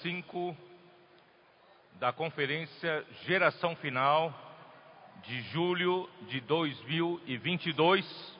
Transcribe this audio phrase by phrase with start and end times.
[0.00, 0.56] a mensagem 5
[1.94, 4.32] da conferência Geração Final
[5.22, 8.38] de julho de 2022,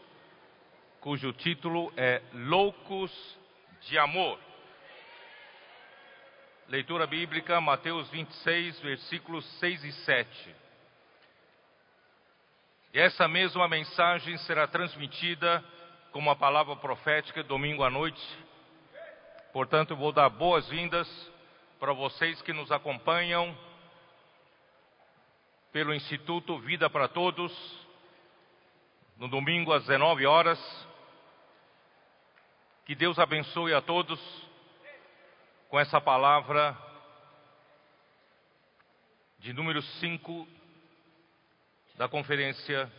[1.00, 3.10] cujo título é Loucos
[3.82, 4.38] de Amor.
[6.68, 10.56] Leitura bíblica, Mateus 26, versículos 6 e 7.
[12.94, 15.62] E essa mesma mensagem será transmitida
[16.12, 18.22] como uma palavra profética domingo à noite.
[19.52, 21.08] Portanto, eu vou dar boas-vindas
[21.80, 23.56] para vocês que nos acompanham
[25.72, 27.50] pelo Instituto Vida para Todos,
[29.16, 30.58] no domingo às 19 horas.
[32.84, 34.20] Que Deus abençoe a todos
[35.70, 36.76] com essa palavra
[39.38, 40.46] de número 5
[41.96, 42.92] da Conferência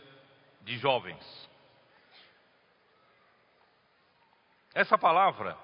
[0.62, 1.48] de Jovens.
[4.74, 5.56] Essa palavra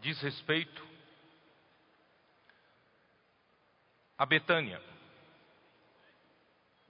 [0.00, 0.95] diz respeito
[4.18, 4.80] a Betânia.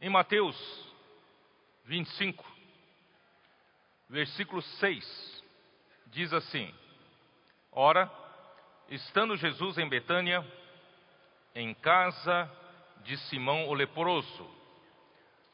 [0.01, 0.57] Em Mateus
[1.85, 2.45] 25,
[4.09, 5.45] versículo 6,
[6.07, 6.73] diz assim:
[7.73, 8.11] Ora,
[8.89, 10.47] estando Jesus em Betânia,
[11.55, 12.51] em casa
[13.03, 14.51] de Simão o leproso,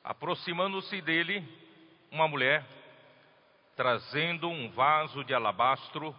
[0.03, 1.47] aproximando-se dele,
[2.11, 2.67] uma mulher
[3.77, 6.15] trazendo um vaso de alabastro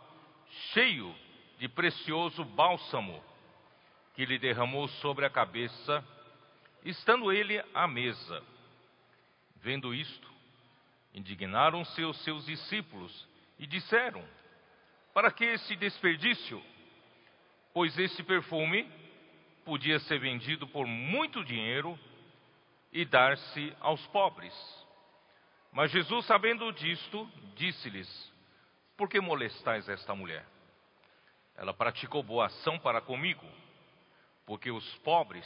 [0.72, 1.14] cheio
[1.59, 3.24] de precioso bálsamo,
[4.14, 6.03] que lhe derramou sobre a cabeça,
[6.83, 8.44] estando ele à mesa.
[9.58, 10.31] Vendo isto,
[11.13, 14.24] indignaram-se os seus discípulos e disseram:
[15.13, 16.62] Para que esse desperdício?
[17.74, 18.90] Pois esse perfume
[19.66, 21.97] podia ser vendido por muito dinheiro
[22.91, 24.53] e dar-se aos pobres.
[25.72, 28.31] Mas Jesus, sabendo disto, disse-lhes:
[28.95, 30.45] Por que molestais esta mulher?
[31.56, 33.45] Ela praticou boa ação para comigo,
[34.46, 35.46] porque os pobres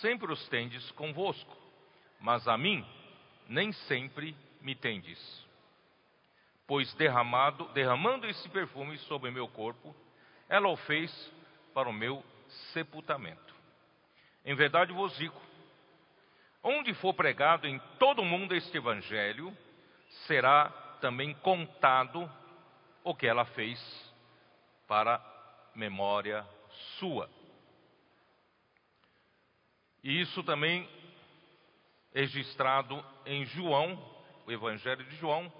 [0.00, 1.56] sempre os tendes convosco,
[2.20, 2.84] mas a mim
[3.48, 5.18] nem sempre me tendes.
[6.66, 9.94] Pois derramado, derramando esse perfume sobre meu corpo,
[10.48, 11.32] ela o fez
[11.74, 12.24] para o meu
[12.72, 13.54] sepultamento.
[14.44, 15.38] Em verdade vos digo,
[16.66, 19.54] Onde for pregado em todo o mundo este evangelho,
[20.26, 22.30] será também contado
[23.04, 23.78] o que ela fez
[24.88, 25.20] para
[25.74, 26.42] memória
[26.98, 27.28] sua.
[30.04, 30.86] E isso também
[32.12, 33.98] registrado em João,
[34.44, 35.50] o Evangelho de João,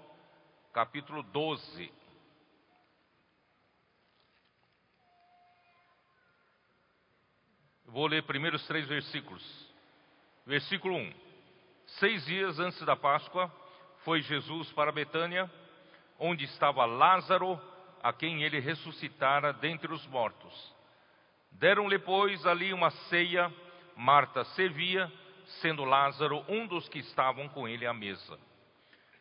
[0.71, 1.91] capítulo 12.
[7.85, 9.43] Vou ler primeiro os três versículos.
[10.45, 11.13] Versículo 1:
[11.97, 13.51] Seis dias antes da Páscoa,
[14.03, 15.51] foi Jesus para Betânia,
[16.19, 17.59] onde estava Lázaro,
[18.03, 20.75] a quem ele ressuscitara dentre os mortos.
[21.49, 23.51] Deram-lhe, pois, ali uma ceia,
[23.95, 25.11] Marta servia,
[25.61, 28.39] sendo Lázaro um dos que estavam com ele à mesa.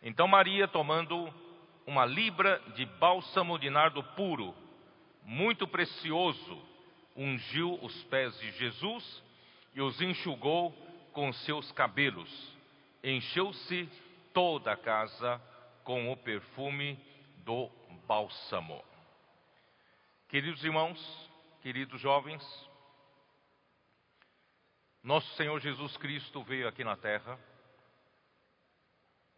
[0.02, 1.32] Então Maria, tomando
[1.86, 4.54] uma libra de bálsamo de nardo puro,
[5.22, 6.62] muito precioso,
[7.16, 9.22] ungiu os pés de Jesus
[9.74, 10.72] e os enxugou
[11.12, 12.30] com seus cabelos,
[13.02, 13.88] encheu-se
[14.32, 15.41] toda a casa
[15.84, 16.98] com o perfume
[17.44, 17.70] do
[18.06, 18.82] bálsamo.
[20.28, 21.30] Queridos irmãos,
[21.62, 22.42] queridos jovens,
[25.04, 27.38] nosso Senhor Jesus Cristo veio aqui na terra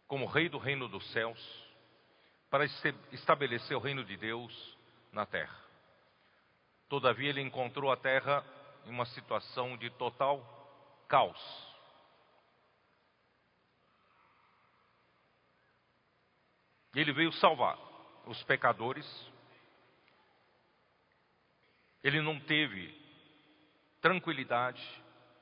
[0.07, 1.37] como Rei do reino dos céus
[2.49, 2.63] para
[3.11, 4.77] estabelecer o reino de Deus
[5.11, 5.59] na terra.
[6.87, 8.45] Todavia, ele encontrou a terra
[8.85, 10.39] em uma situação de total
[11.09, 11.37] caos.
[16.95, 17.77] Ele veio salvar
[18.25, 19.05] os pecadores.
[22.01, 22.97] Ele não teve
[23.99, 24.81] tranquilidade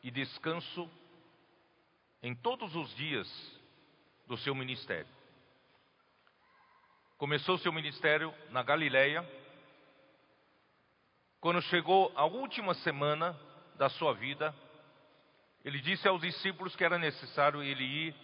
[0.05, 0.87] e descanso
[2.21, 3.27] em todos os dias
[4.27, 5.11] do seu ministério.
[7.17, 9.27] Começou seu ministério na Galileia.
[11.41, 13.35] Quando chegou a última semana
[13.77, 14.53] da sua vida,
[15.63, 18.15] ele disse aos discípulos que era necessário ele ir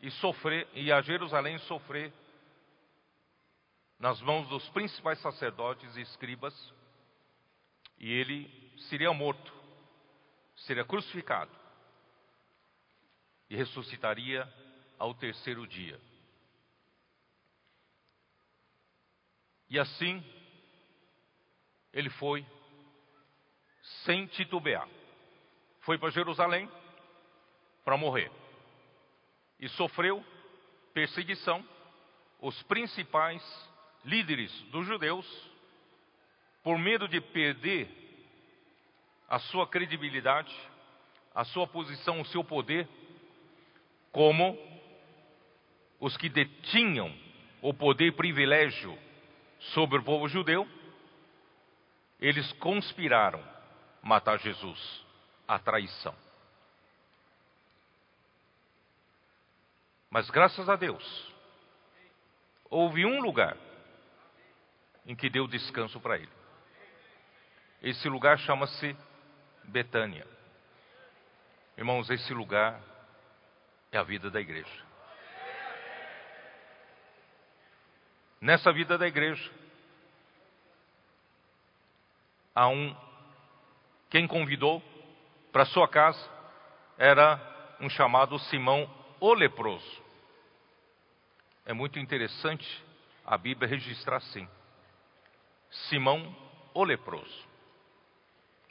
[0.00, 2.12] e sofrer, ir a Jerusalém sofrer
[3.98, 6.54] nas mãos dos principais sacerdotes e escribas,
[7.98, 8.48] e ele
[8.88, 9.57] seria morto,
[10.66, 11.50] seria crucificado
[13.48, 14.46] e ressuscitaria
[14.98, 16.00] ao terceiro dia.
[19.70, 20.24] E assim,
[21.92, 22.44] ele foi,
[24.04, 24.88] sem titubear,
[25.80, 26.70] foi para Jerusalém
[27.84, 28.30] para morrer
[29.58, 30.24] e sofreu
[30.92, 31.66] perseguição.
[32.40, 33.42] Os principais
[34.04, 35.26] líderes dos judeus
[36.62, 38.07] por medo de perder
[39.28, 40.54] a sua credibilidade,
[41.34, 42.88] a sua posição, o seu poder,
[44.10, 44.58] como
[46.00, 47.14] os que detinham
[47.60, 48.96] o poder e privilégio
[49.74, 50.66] sobre o povo judeu,
[52.20, 53.42] eles conspiraram
[54.02, 55.04] matar Jesus,
[55.46, 56.14] a traição.
[60.10, 61.34] Mas graças a Deus,
[62.70, 63.56] houve um lugar
[65.04, 66.32] em que deu descanso para ele.
[67.82, 68.96] Esse lugar chama-se
[69.68, 70.26] Betânia.
[71.76, 72.80] Irmãos, esse lugar
[73.92, 74.88] é a vida da igreja.
[78.40, 79.50] Nessa vida da igreja,
[82.54, 82.96] há um.
[84.10, 84.82] Quem convidou
[85.52, 86.18] para sua casa
[86.96, 87.38] era
[87.80, 88.88] um chamado Simão
[89.20, 90.02] o leproso.
[91.66, 92.84] É muito interessante
[93.26, 94.48] a Bíblia registrar assim:
[95.70, 96.34] Simão
[96.72, 97.47] o leproso.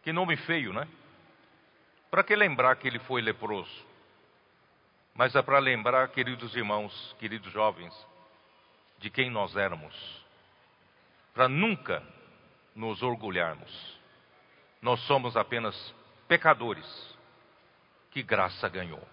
[0.08, 0.88] Que nome feio, né?
[2.10, 3.86] Para que lembrar que ele foi leproso?
[5.14, 7.94] Mas é para lembrar, queridos irmãos, queridos jovens,
[9.00, 9.94] de quem nós éramos,
[11.34, 12.02] para nunca
[12.74, 14.00] nos orgulharmos.
[14.82, 15.76] Nós somos apenas
[16.26, 16.88] pecadores
[18.10, 19.06] que graça ganhou.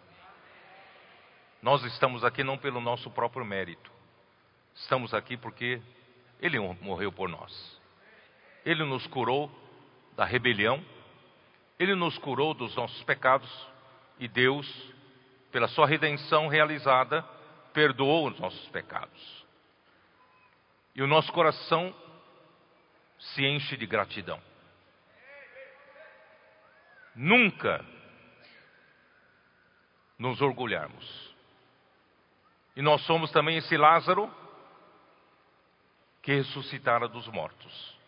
[1.61, 3.91] Nós estamos aqui não pelo nosso próprio mérito,
[4.76, 5.82] estamos aqui porque
[6.41, 7.81] Ele morreu por nós.
[8.64, 9.64] Ele nos curou
[10.17, 10.85] da rebelião,
[11.79, 13.51] Ele nos curou dos nossos pecados
[14.19, 14.67] e Deus,
[15.51, 17.23] pela Sua redenção realizada,
[17.73, 19.45] perdoou os nossos pecados.
[20.95, 21.95] E o nosso coração
[23.19, 24.41] se enche de gratidão.
[27.15, 27.85] Nunca
[30.19, 31.35] nos orgulharmos.
[32.77, 34.33] E nós somos também esse Lázaro
[36.23, 37.99] que ressuscitara dos mortos.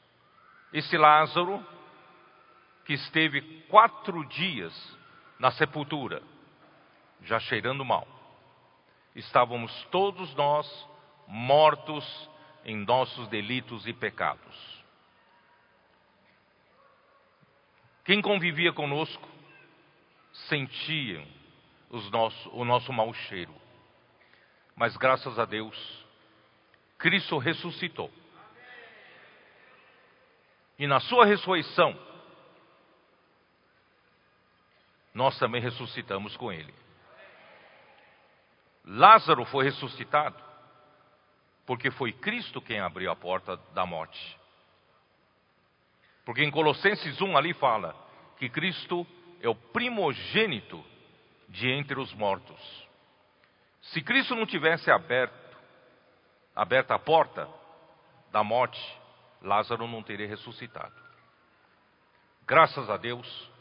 [0.72, 1.64] Esse Lázaro
[2.86, 4.72] que esteve quatro dias
[5.38, 6.22] na sepultura,
[7.22, 8.06] já cheirando mal.
[9.14, 10.88] Estávamos todos nós
[11.26, 12.30] mortos
[12.64, 14.84] em nossos delitos e pecados.
[18.04, 19.28] Quem convivia conosco
[20.48, 21.26] sentia
[22.12, 23.54] nosso, o nosso mau cheiro.
[24.76, 26.06] Mas graças a Deus,
[26.98, 28.10] Cristo ressuscitou.
[30.78, 31.98] E na sua ressurreição,
[35.16, 36.74] nós também ressuscitamos com ele.
[38.84, 40.36] Lázaro foi ressuscitado
[41.64, 44.38] porque foi Cristo quem abriu a porta da morte.
[46.22, 47.96] Porque em Colossenses 1 ali fala
[48.36, 49.06] que Cristo
[49.40, 50.84] é o primogênito
[51.48, 52.86] de entre os mortos.
[53.84, 55.34] Se Cristo não tivesse aberto
[56.54, 57.48] aberta a porta
[58.30, 58.80] da morte,
[59.40, 60.94] Lázaro não teria ressuscitado.
[62.46, 63.55] Graças a Deus,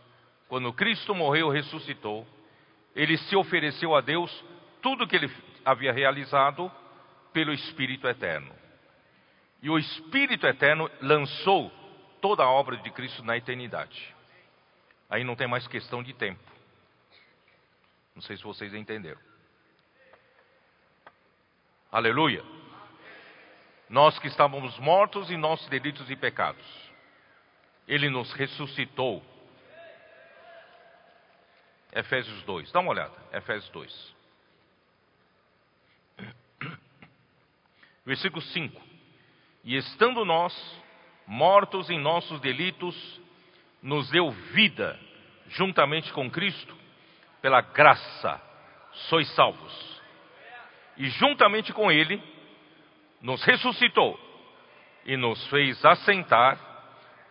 [0.47, 2.27] quando Cristo morreu ressuscitou,
[2.95, 4.43] ele se ofereceu a Deus
[4.81, 5.31] tudo que ele
[5.63, 6.71] havia realizado
[7.33, 8.53] pelo Espírito Eterno.
[9.61, 11.71] E o Espírito Eterno lançou
[12.21, 14.15] toda a obra de Cristo na eternidade.
[15.09, 16.43] Aí não tem mais questão de tempo.
[18.15, 19.19] Não sei se vocês entenderam.
[21.91, 22.43] Aleluia.
[23.89, 26.65] Nós que estávamos mortos em nossos delitos e pecados,
[27.87, 29.23] Ele nos ressuscitou.
[31.95, 34.15] Efésios 2, dá uma olhada, Efésios 2.
[38.05, 38.81] Versículo 5:
[39.63, 40.53] E estando nós
[41.25, 43.21] mortos em nossos delitos,
[43.81, 44.99] nos deu vida
[45.47, 46.75] juntamente com Cristo,
[47.41, 48.41] pela graça
[49.07, 50.01] sois salvos.
[50.97, 52.21] E juntamente com Ele,
[53.21, 54.19] nos ressuscitou
[55.05, 56.59] e nos fez assentar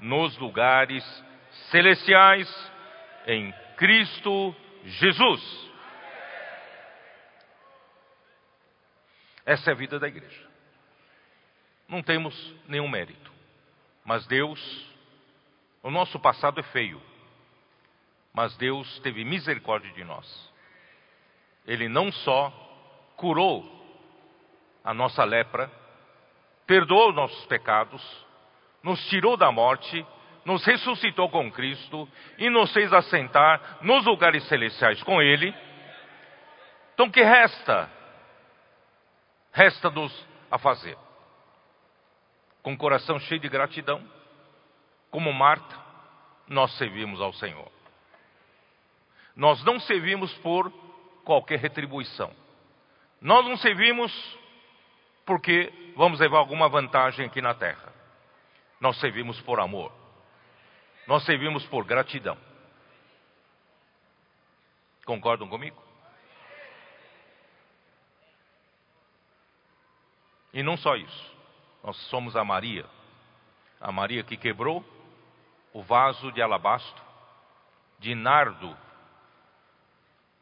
[0.00, 1.04] nos lugares
[1.70, 2.72] celestiais
[3.26, 4.54] em Cristo
[4.84, 5.70] Jesus.
[9.46, 10.54] Essa é a vida da igreja
[11.88, 12.34] não temos
[12.66, 13.32] nenhum mérito.
[14.04, 14.60] Mas Deus,
[15.82, 17.00] o nosso passado é feio,
[18.32, 20.52] mas Deus teve misericórdia de nós.
[21.66, 22.50] Ele não só
[23.16, 23.64] curou
[24.82, 25.70] a nossa lepra,
[26.66, 28.02] perdoou nossos pecados,
[28.82, 30.04] nos tirou da morte,
[30.44, 32.08] nos ressuscitou com Cristo
[32.38, 35.54] e nos fez assentar nos lugares celestiais com Ele.
[36.94, 37.90] Então, o que resta?
[39.52, 40.12] Resta-nos
[40.50, 40.96] a fazer
[42.64, 44.02] com o coração cheio de gratidão,
[45.10, 45.76] como Marta,
[46.48, 47.70] nós servimos ao Senhor.
[49.36, 50.72] Nós não servimos por
[51.24, 52.30] qualquer retribuição.
[53.20, 54.10] Nós não servimos
[55.26, 57.92] porque vamos levar alguma vantagem aqui na terra.
[58.80, 59.92] Nós servimos por amor.
[61.06, 62.36] Nós servimos por gratidão.
[65.04, 65.82] Concordam comigo?
[70.52, 71.36] E não só isso.
[71.82, 72.86] Nós somos a Maria.
[73.80, 74.84] A Maria que quebrou
[75.72, 77.02] o vaso de alabastro,
[77.98, 78.74] de nardo,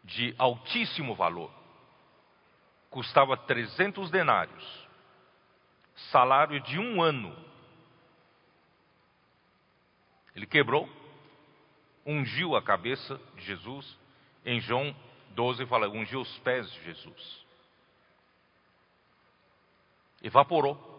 [0.04, 1.50] de altíssimo valor.
[2.90, 4.88] Custava 300 denários.
[6.10, 7.34] Salário de um ano.
[10.34, 10.88] Ele quebrou,
[12.06, 13.98] ungiu a cabeça de Jesus.
[14.44, 14.94] Em João
[15.30, 17.42] 12 fala, ungiu os pés de Jesus
[20.22, 20.90] evaporou.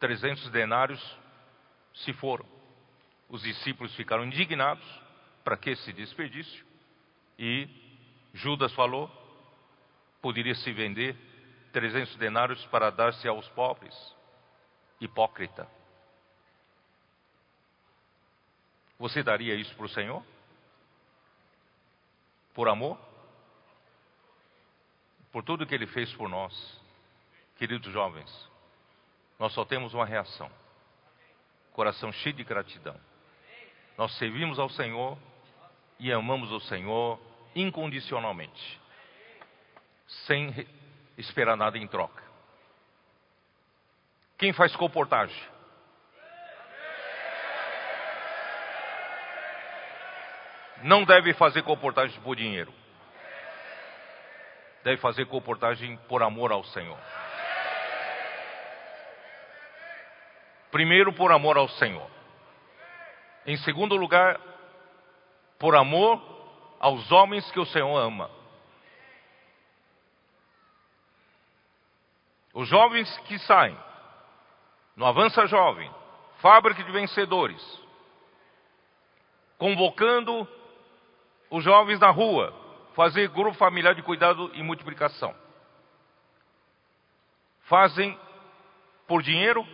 [0.00, 1.00] 300 denários
[1.94, 2.46] se foram.
[3.28, 4.84] Os discípulos ficaram indignados.
[5.44, 6.66] Para que esse desperdício?
[7.38, 7.68] E
[8.34, 9.08] Judas falou:
[10.20, 11.16] poderia se vender
[11.72, 13.94] 300 denários para dar-se aos pobres.
[15.00, 15.66] Hipócrita.
[19.00, 20.22] Você daria isso para o Senhor?
[22.52, 22.98] Por amor?
[25.32, 26.78] Por tudo que Ele fez por nós.
[27.56, 28.30] Queridos jovens,
[29.38, 30.50] nós só temos uma reação:
[31.72, 32.94] coração cheio de gratidão.
[33.96, 35.16] Nós servimos ao Senhor
[35.98, 37.18] e amamos o Senhor
[37.54, 38.80] incondicionalmente,
[40.26, 40.66] sem
[41.16, 42.22] esperar nada em troca.
[44.36, 45.42] Quem faz comportagem?
[50.82, 52.72] Não deve fazer comportagem por dinheiro.
[54.82, 56.98] Deve fazer comportagem por amor ao Senhor.
[60.70, 62.08] Primeiro, por amor ao Senhor.
[63.44, 64.40] Em segundo lugar,
[65.58, 66.22] por amor
[66.78, 68.30] aos homens que o Senhor ama.
[72.54, 73.76] Os jovens que saem
[74.96, 75.90] no Avança Jovem,
[76.40, 77.62] fábrica de vencedores,
[79.58, 80.48] convocando
[81.50, 82.54] os jovens na rua,
[82.94, 85.34] fazer grupo familiar de cuidado e multiplicação.
[87.62, 88.18] Fazem
[89.06, 89.66] por dinheiro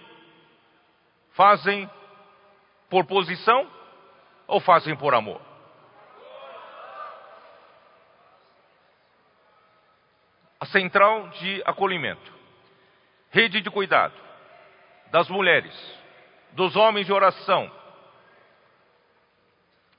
[1.37, 1.89] Fazem
[2.89, 3.71] por posição
[4.47, 5.39] ou fazem por amor?
[10.59, 12.33] A central de acolhimento,
[13.31, 14.15] rede de cuidado
[15.11, 15.75] das mulheres,
[16.53, 17.71] dos homens de oração.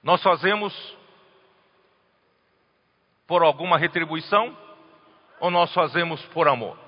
[0.01, 0.73] Nós fazemos
[3.27, 4.57] por alguma retribuição
[5.39, 6.79] ou nós fazemos por amor?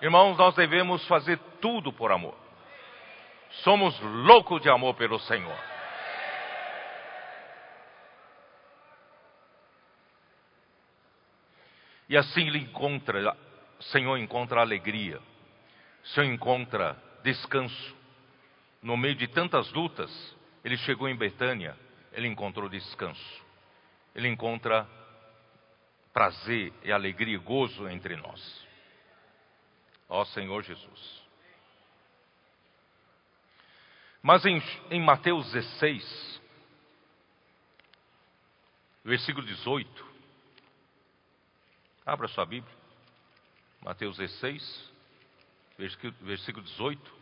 [0.00, 2.34] Irmãos, nós devemos fazer tudo por amor.
[3.62, 5.56] Somos loucos de amor pelo Senhor.
[12.08, 13.36] E assim ele encontra,
[13.78, 15.20] o Senhor encontra alegria,
[16.02, 17.96] o Senhor encontra descanso.
[18.82, 21.76] No meio de tantas lutas, ele chegou em Betânia,
[22.12, 23.43] ele encontrou descanso.
[24.14, 24.88] Ele encontra
[26.12, 28.66] prazer e alegria e gozo entre nós.
[30.08, 31.24] Ó Senhor Jesus.
[34.22, 36.40] Mas em, em Mateus 16,
[39.04, 40.06] versículo 18,
[42.06, 42.74] abra sua Bíblia,
[43.82, 44.92] Mateus 16,
[45.76, 47.14] versículo, versículo 18,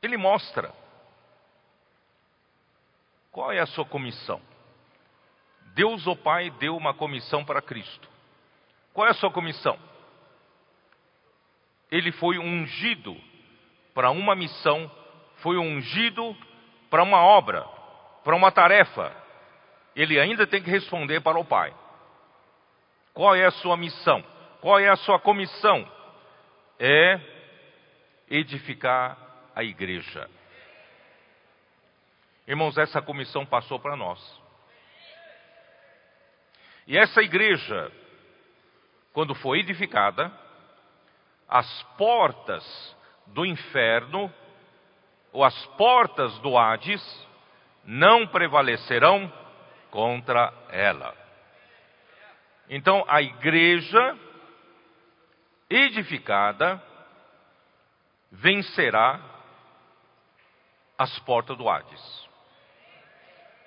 [0.00, 0.72] ele mostra
[3.34, 4.40] qual é a sua comissão.
[5.74, 8.08] Deus, o Pai, deu uma comissão para Cristo.
[8.92, 9.76] Qual é a sua comissão?
[11.90, 13.20] Ele foi ungido
[13.92, 14.88] para uma missão,
[15.38, 16.36] foi ungido
[16.88, 17.62] para uma obra,
[18.22, 19.12] para uma tarefa.
[19.96, 21.74] Ele ainda tem que responder para o Pai.
[23.12, 24.24] Qual é a sua missão?
[24.60, 25.84] Qual é a sua comissão?
[26.78, 27.20] É
[28.30, 29.18] edificar
[29.56, 30.30] a igreja.
[32.46, 34.20] Irmãos, essa comissão passou para nós.
[36.86, 37.90] E essa igreja,
[39.12, 40.30] quando foi edificada,
[41.48, 42.96] as portas
[43.28, 44.32] do inferno,
[45.32, 47.28] ou as portas do Hades,
[47.82, 49.32] não prevalecerão
[49.90, 51.16] contra ela.
[52.68, 54.18] Então, a igreja
[55.68, 56.82] edificada
[58.30, 59.20] vencerá
[60.98, 62.23] as portas do Hades.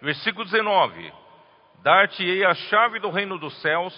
[0.01, 1.13] Versículo 19:
[1.84, 3.94] Dar-te-ei a chave do reino dos céus,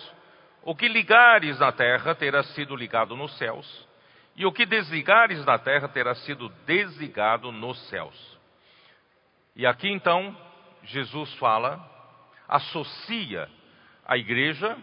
[0.64, 3.88] o que ligares na terra terá sido ligado nos céus,
[4.36, 8.40] e o que desligares na terra terá sido desligado nos céus.
[9.56, 10.36] E aqui então,
[10.84, 11.80] Jesus fala,
[12.48, 13.50] associa
[14.06, 14.78] a igreja,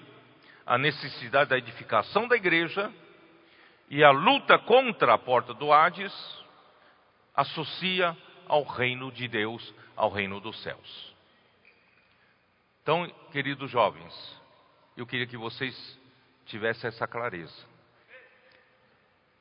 [0.66, 2.92] a necessidade da edificação da igreja
[3.88, 6.12] E a luta contra a porta do Hades
[7.34, 11.14] associa ao reino de Deus, ao reino dos céus.
[12.82, 14.40] Então, queridos jovens,
[14.96, 16.00] eu queria que vocês
[16.46, 17.66] tivessem essa clareza.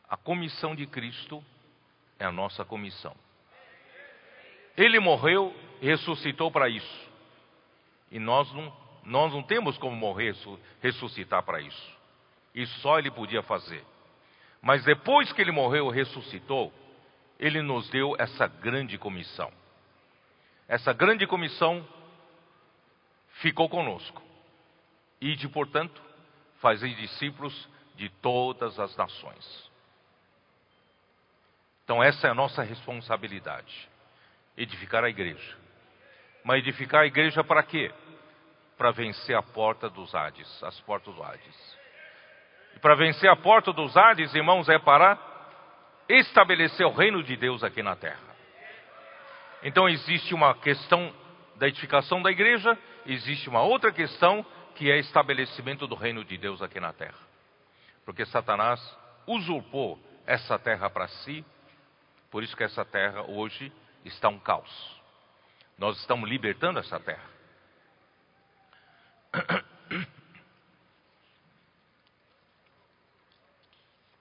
[0.09, 1.43] A comissão de Cristo
[2.19, 3.15] é a nossa comissão.
[4.77, 7.09] Ele morreu e ressuscitou para isso.
[8.11, 10.35] E nós não, nós não temos como morrer,
[10.81, 11.97] ressuscitar para isso.
[12.53, 13.83] Isso só ele podia fazer.
[14.61, 16.73] Mas depois que ele morreu ressuscitou,
[17.39, 19.51] ele nos deu essa grande comissão.
[20.67, 21.85] Essa grande comissão
[23.41, 24.21] ficou conosco.
[25.21, 26.01] E de, portanto,
[26.59, 29.71] fazer discípulos de todas as nações.
[31.83, 33.89] Então, essa é a nossa responsabilidade:
[34.57, 35.57] edificar a igreja.
[36.43, 37.91] Mas edificar a igreja para quê?
[38.77, 41.77] Para vencer a porta dos Hades, as portas do Hades.
[42.75, 45.15] E para vencer a porta dos Hades, irmãos, é para
[46.07, 48.35] estabelecer o reino de Deus aqui na terra.
[49.63, 51.13] Então existe uma questão
[51.55, 54.45] da edificação da igreja, existe uma outra questão
[54.75, 57.17] que é estabelecimento do reino de Deus aqui na terra.
[58.05, 58.79] Porque Satanás
[59.25, 61.43] usurpou essa terra para si,
[62.29, 63.71] por isso que essa terra hoje
[64.03, 65.01] está um caos.
[65.77, 67.23] Nós estamos libertando essa terra.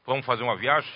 [0.06, 0.92] Vamos fazer uma viagem?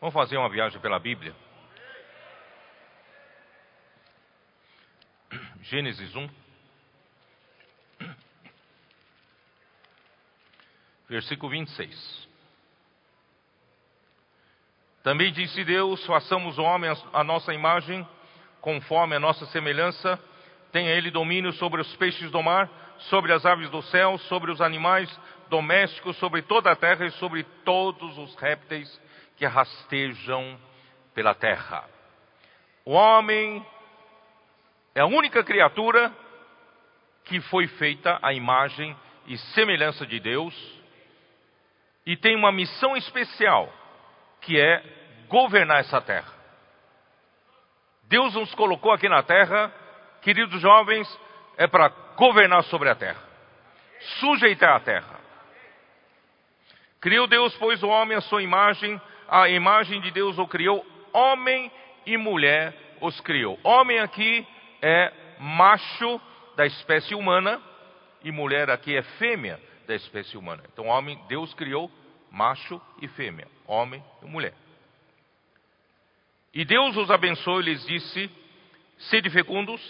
[0.00, 1.34] Vamos fazer uma viagem pela Bíblia?
[5.60, 6.30] Gênesis 1.
[11.06, 12.28] Versículo 26.
[15.02, 18.08] Também disse Deus: façamos o homem a nossa imagem,
[18.62, 20.18] conforme a nossa semelhança
[20.72, 22.70] Tenha ele domínio sobre os peixes do mar,
[23.10, 25.10] sobre as aves do céu, sobre os animais
[25.48, 28.88] domésticos, sobre toda a terra e sobre todos os répteis
[29.40, 30.60] que rastejam
[31.14, 31.88] pela terra.
[32.84, 33.66] O homem
[34.94, 36.12] é a única criatura
[37.24, 38.94] que foi feita à imagem
[39.26, 40.54] e semelhança de Deus
[42.04, 43.72] e tem uma missão especial,
[44.42, 44.84] que é
[45.26, 46.34] governar essa terra.
[48.02, 49.72] Deus nos colocou aqui na terra
[50.20, 51.08] queridos jovens,
[51.56, 53.22] é para governar sobre a terra,
[54.18, 55.18] sujeitar a terra.
[57.00, 61.70] Criou Deus, pois, o homem à sua imagem, a imagem de Deus o criou, homem
[62.04, 63.58] e mulher os criou.
[63.62, 64.44] Homem aqui
[64.82, 66.20] é macho
[66.56, 67.62] da espécie humana
[68.24, 70.64] e mulher aqui é fêmea da espécie humana.
[70.72, 71.90] Então, homem, Deus criou
[72.30, 74.54] macho e fêmea, homem e mulher.
[76.52, 78.28] E Deus os abençoou e lhes disse:
[78.98, 79.80] Sede fecundos,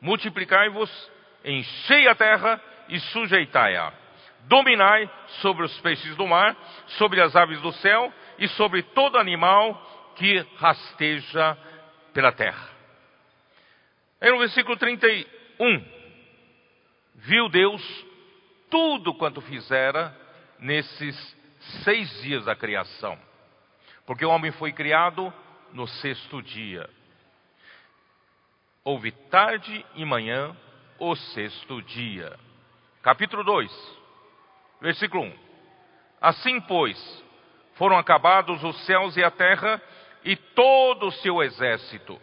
[0.00, 1.10] multiplicai-vos,
[1.42, 4.03] enchei a terra e sujeitai-a.
[4.46, 6.56] Dominai sobre os peixes do mar,
[6.98, 9.74] sobre as aves do céu e sobre todo animal
[10.16, 11.56] que rasteja
[12.12, 12.68] pela terra.
[14.20, 15.84] Aí no versículo 31,
[17.16, 17.82] viu Deus
[18.70, 20.16] tudo quanto fizera
[20.58, 21.36] nesses
[21.82, 23.18] seis dias da criação.
[24.06, 25.32] Porque o homem foi criado
[25.72, 26.88] no sexto dia.
[28.82, 30.54] Houve tarde e manhã
[30.98, 32.38] o sexto dia.
[33.02, 34.03] Capítulo 2,
[34.84, 35.32] versículo 1.
[36.20, 37.24] Assim, pois,
[37.76, 39.80] foram acabados os céus e a terra
[40.22, 42.20] e todo o seu exército.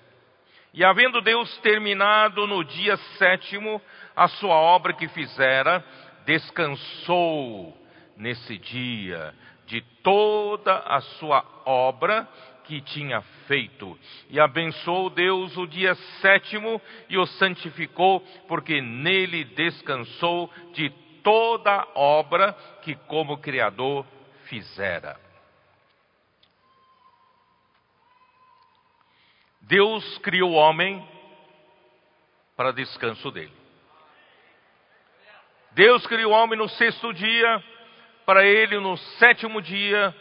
[0.71, 3.81] E havendo Deus terminado no dia sétimo
[4.15, 5.83] a sua obra que fizera,
[6.23, 7.75] descansou
[8.15, 9.33] nesse dia
[9.65, 12.27] de toda a sua obra
[12.65, 13.97] que tinha feito.
[14.29, 20.89] E abençoou Deus o dia sétimo e o santificou, porque nele descansou de
[21.23, 24.05] toda obra que, como Criador,
[24.45, 25.19] fizera.
[29.61, 31.07] Deus criou o homem
[32.55, 33.55] para descanso dele.
[35.71, 37.63] Deus criou o homem no sexto dia,
[38.25, 40.13] para ele no sétimo dia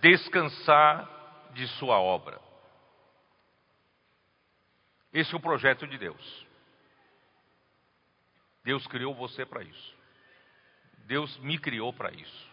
[0.00, 1.08] descansar
[1.52, 2.40] de sua obra.
[5.12, 6.46] Esse é o projeto de Deus.
[8.64, 9.93] Deus criou você para isso.
[11.04, 12.52] Deus me criou para isso.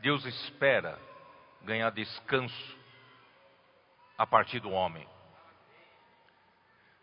[0.00, 0.98] Deus espera
[1.62, 2.78] ganhar descanso
[4.18, 5.06] a partir do homem.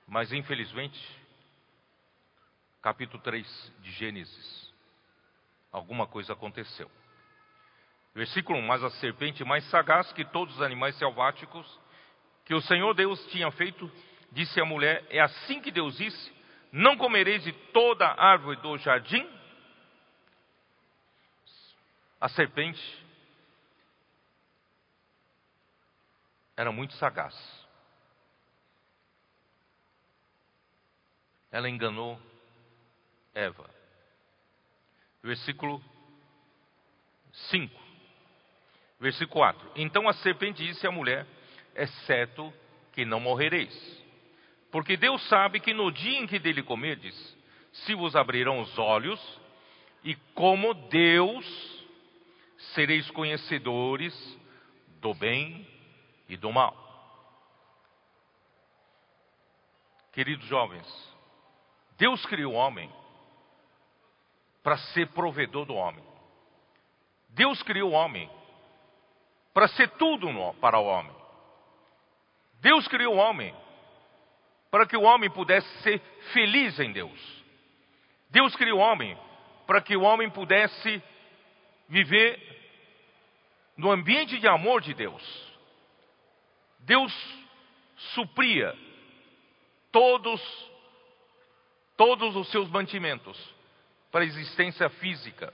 [0.07, 0.99] Mas infelizmente,
[2.81, 4.73] capítulo 3 de Gênesis,
[5.71, 6.91] alguma coisa aconteceu.
[8.13, 11.79] Versículo 1: Mas a serpente mais sagaz que todos os animais selváticos
[12.45, 13.89] que o Senhor Deus tinha feito,
[14.31, 16.40] disse à mulher: É assim que Deus disse:
[16.71, 19.27] Não comereis de toda árvore do jardim?
[22.19, 22.81] A serpente
[26.55, 27.35] era muito sagaz.
[31.51, 32.21] Ela enganou
[33.33, 33.69] Eva.
[35.21, 35.83] Versículo
[37.49, 37.79] 5.
[38.99, 39.71] Versículo 4.
[39.75, 41.25] Então a serpente disse à mulher:
[41.75, 42.53] É certo
[42.93, 44.00] que não morrereis.
[44.71, 47.37] Porque Deus sabe que no dia em que dele comerdes,
[47.73, 49.19] se vos abrirão os olhos,
[50.03, 51.45] e como Deus
[52.73, 54.13] sereis conhecedores
[55.01, 55.67] do bem
[56.29, 56.79] e do mal.
[60.13, 60.87] Queridos jovens,
[61.97, 62.91] Deus criou o homem
[64.63, 66.03] para ser provedor do homem.
[67.29, 68.29] Deus criou o homem
[69.53, 70.27] para ser tudo
[70.59, 71.15] para o homem.
[72.61, 73.55] Deus criou o homem
[74.71, 75.99] para que o homem pudesse ser
[76.31, 77.43] feliz em Deus.
[78.29, 79.17] Deus criou o homem
[79.67, 81.03] para que o homem pudesse
[81.89, 82.39] viver
[83.75, 85.21] no ambiente de amor de Deus.
[86.79, 87.13] Deus
[88.15, 88.73] supria
[89.91, 90.41] todos
[91.97, 93.37] todos os seus mantimentos
[94.11, 95.53] para a existência física.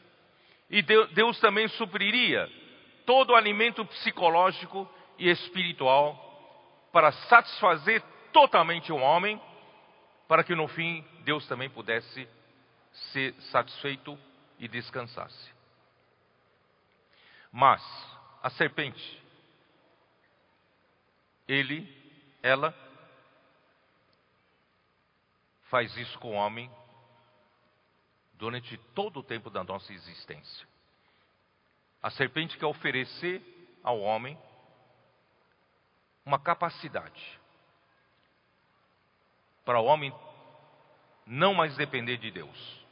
[0.69, 2.49] E Deus também supriria
[3.05, 6.15] todo o alimento psicológico e espiritual
[6.93, 9.41] para satisfazer totalmente o homem,
[10.27, 12.27] para que no fim Deus também pudesse
[13.11, 14.17] ser satisfeito
[14.59, 15.51] e descansasse.
[17.51, 17.81] Mas
[18.41, 19.23] a serpente,
[21.47, 21.87] ele,
[22.43, 22.73] ela,
[25.63, 26.71] faz isso com o homem
[28.33, 30.67] durante todo o tempo da nossa existência.
[32.01, 33.41] A serpente quer oferecer
[33.83, 34.37] ao homem
[36.25, 37.36] uma capacidade
[39.67, 40.13] para o homem
[41.25, 42.85] não mais depender de Deus.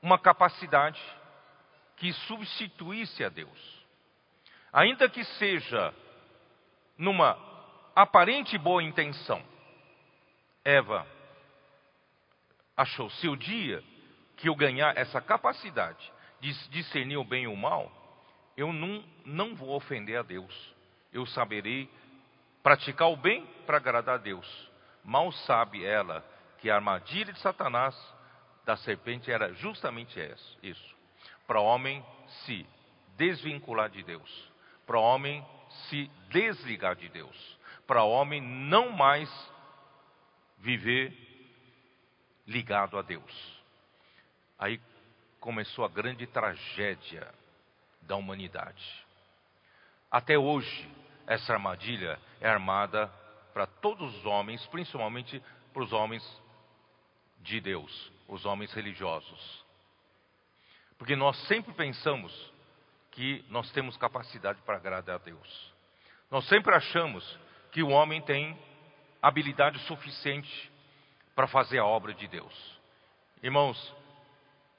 [0.00, 0.98] Uma capacidade
[1.98, 3.86] que substituísse a Deus.
[4.72, 5.94] Ainda que seja
[6.96, 7.36] numa
[7.94, 9.44] aparente boa intenção.
[10.64, 11.06] Eva
[12.74, 13.84] achou se o dia
[14.38, 17.92] que eu ganhar essa capacidade de discernir o bem e o mal,
[18.56, 20.74] eu não, não vou ofender a Deus.
[21.12, 21.86] Eu saberei
[22.62, 24.69] praticar o bem para agradar a Deus.
[25.04, 26.24] Mal sabe ela
[26.58, 27.96] que a armadilha de Satanás,
[28.64, 30.18] da serpente, era justamente
[30.62, 30.96] isso:
[31.46, 32.04] para o homem
[32.44, 32.66] se
[33.16, 34.52] desvincular de Deus,
[34.86, 35.46] para o homem
[35.88, 39.30] se desligar de Deus, para o homem não mais
[40.58, 41.16] viver
[42.46, 43.60] ligado a Deus.
[44.58, 44.80] Aí
[45.38, 47.32] começou a grande tragédia
[48.02, 49.06] da humanidade.
[50.10, 50.90] Até hoje,
[51.26, 53.10] essa armadilha é armada
[53.52, 56.22] para todos os homens, principalmente para os homens
[57.38, 59.64] de Deus, os homens religiosos.
[60.98, 62.52] Porque nós sempre pensamos
[63.12, 65.74] que nós temos capacidade para agradar a Deus.
[66.30, 67.38] Nós sempre achamos
[67.72, 68.58] que o homem tem
[69.22, 70.70] habilidade suficiente
[71.34, 72.80] para fazer a obra de Deus.
[73.42, 73.94] Irmãos,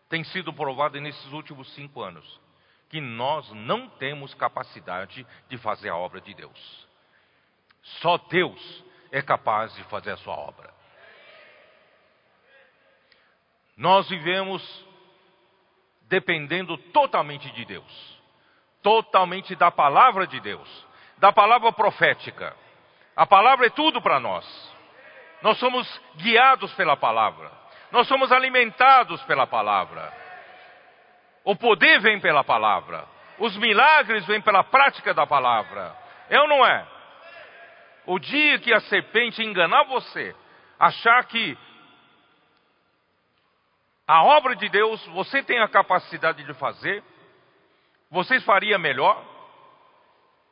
[0.10, 2.40] tem sido provado nesses últimos cinco anos
[2.90, 6.88] que nós não temos capacidade de fazer a obra de Deus.
[7.82, 10.72] Só Deus é capaz de fazer a sua obra.
[13.76, 14.62] Nós vivemos
[16.04, 18.22] dependendo totalmente de Deus,
[18.84, 22.56] totalmente da palavra de Deus, da palavra profética.
[23.16, 24.46] A palavra é tudo para nós.
[25.42, 27.52] Nós somos guiados pela palavra.
[27.92, 30.14] Nós somos alimentados pela palavra.
[31.44, 33.06] O poder vem pela palavra.
[33.40, 35.96] Os milagres vêm pela prática da palavra.
[36.30, 36.86] É ou não é?
[38.06, 40.36] O dia que a serpente enganar você,
[40.80, 41.58] achar que
[44.08, 47.04] a obra de Deus você tem a capacidade de fazer,
[48.10, 49.24] você faria melhor,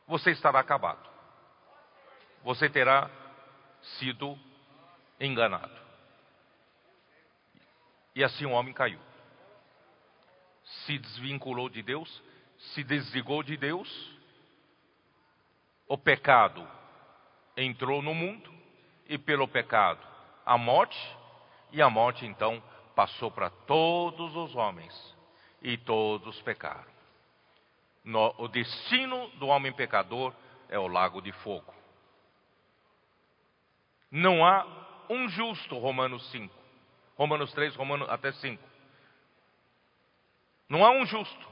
[0.08, 1.10] você estará acabado.
[2.44, 3.10] Você terá
[3.98, 4.38] sido
[5.20, 5.78] enganado.
[8.16, 9.00] E assim o homem caiu.
[10.64, 12.24] Se desvinculou de Deus,
[12.58, 13.90] se desligou de Deus.
[15.88, 16.66] O pecado
[17.64, 18.52] entrou no mundo
[19.08, 20.00] e pelo pecado
[20.46, 20.98] a morte,
[21.72, 22.62] e a morte então
[22.96, 25.16] passou para todos os homens
[25.62, 26.90] e todos pecaram.
[28.04, 30.34] No, o destino do homem pecador
[30.70, 31.74] é o lago de fogo.
[34.10, 34.66] Não há
[35.10, 36.56] um justo, Romanos 5.
[37.16, 38.64] Romanos 3, Romanos até 5.
[40.68, 41.50] Não há um justo,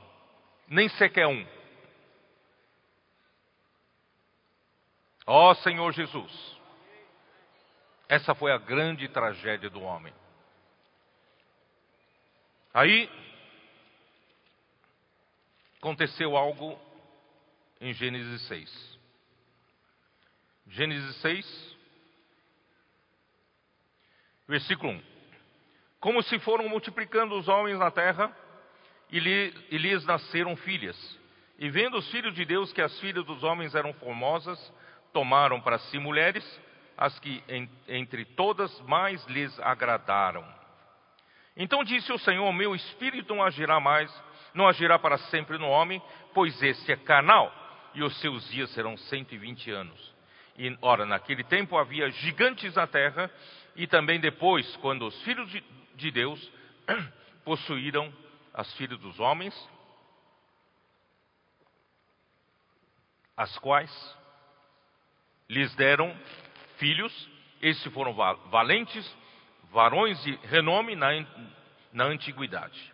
[0.67, 1.45] nem sequer um.
[5.29, 6.57] Ó oh, Senhor Jesus,
[8.07, 10.13] essa foi a grande tragédia do homem.
[12.73, 13.11] Aí
[15.79, 16.79] aconteceu algo
[17.81, 18.99] em Gênesis 6.
[20.67, 21.77] Gênesis 6,
[24.47, 25.03] versículo 1.
[25.99, 28.33] Como se foram multiplicando os homens na terra,
[29.09, 31.19] e, lhe, e lhes nasceram filhas.
[31.59, 34.57] E vendo os filhos de Deus que as filhas dos homens eram formosas,
[35.13, 36.43] tomaram para si mulheres,
[36.97, 37.43] as que
[37.87, 40.45] entre todas mais lhes agradaram.
[41.55, 44.11] Então disse o Senhor: Meu espírito não agirá mais,
[44.53, 46.01] não agirá para sempre no homem,
[46.33, 47.53] pois este é carnal,
[47.93, 50.15] e os seus dias serão cento e vinte anos.
[50.57, 53.29] E, ora, naquele tempo havia gigantes na terra,
[53.75, 55.63] e também depois, quando os filhos de,
[55.95, 56.51] de Deus
[57.45, 58.11] possuíram
[58.53, 59.53] as filhas dos homens,
[63.35, 64.17] as quais
[65.49, 66.15] lhes deram
[66.77, 67.29] filhos,
[67.61, 68.13] esses foram
[68.49, 69.17] valentes,
[69.71, 71.09] varões de renome na,
[71.91, 72.93] na antiguidade.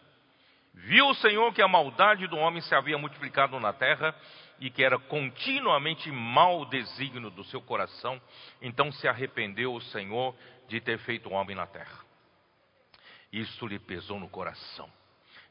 [0.74, 4.16] Viu o Senhor que a maldade do homem se havia multiplicado na terra
[4.60, 8.20] e que era continuamente mau desígnio do seu coração,
[8.62, 10.36] então se arrependeu o Senhor
[10.68, 12.00] de ter feito o homem na terra.
[13.32, 14.90] Isso lhe pesou no coração.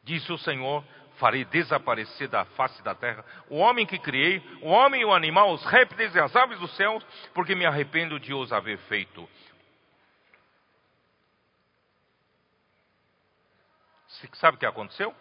[0.03, 0.85] Disse o Senhor:
[1.19, 5.53] Farei desaparecer da face da terra o homem que criei, o homem e o animal,
[5.53, 9.29] os répteis e as aves dos céus, porque me arrependo de os haver feito.
[14.35, 15.15] Sabe o que aconteceu?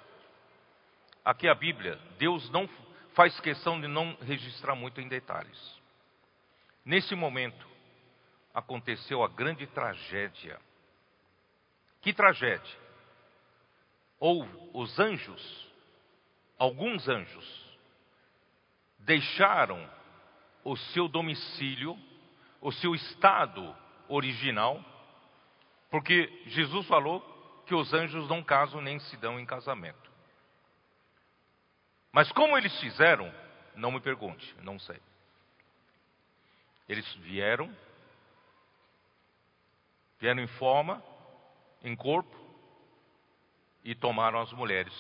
[1.24, 2.68] Aqui a Bíblia, Deus não
[3.14, 5.80] faz questão de não registrar muito em detalhes.
[6.84, 7.68] Nesse momento,
[8.54, 10.60] aconteceu a grande tragédia.
[12.02, 12.80] Que tragédia?
[14.20, 15.71] Ou os anjos,
[16.62, 17.80] alguns anjos,
[19.00, 19.90] deixaram
[20.64, 21.98] o seu domicílio,
[22.62, 23.76] o seu estado
[24.08, 24.80] original,
[25.90, 27.20] porque Jesus falou
[27.66, 30.12] que os anjos não casam nem se dão em casamento.
[32.12, 33.34] Mas como eles fizeram,
[33.76, 35.02] não me pergunte, não sei.
[36.88, 37.76] Eles vieram,
[40.20, 41.04] vieram em forma,
[41.84, 42.38] em corpo,
[43.84, 44.94] e tomaram as mulheres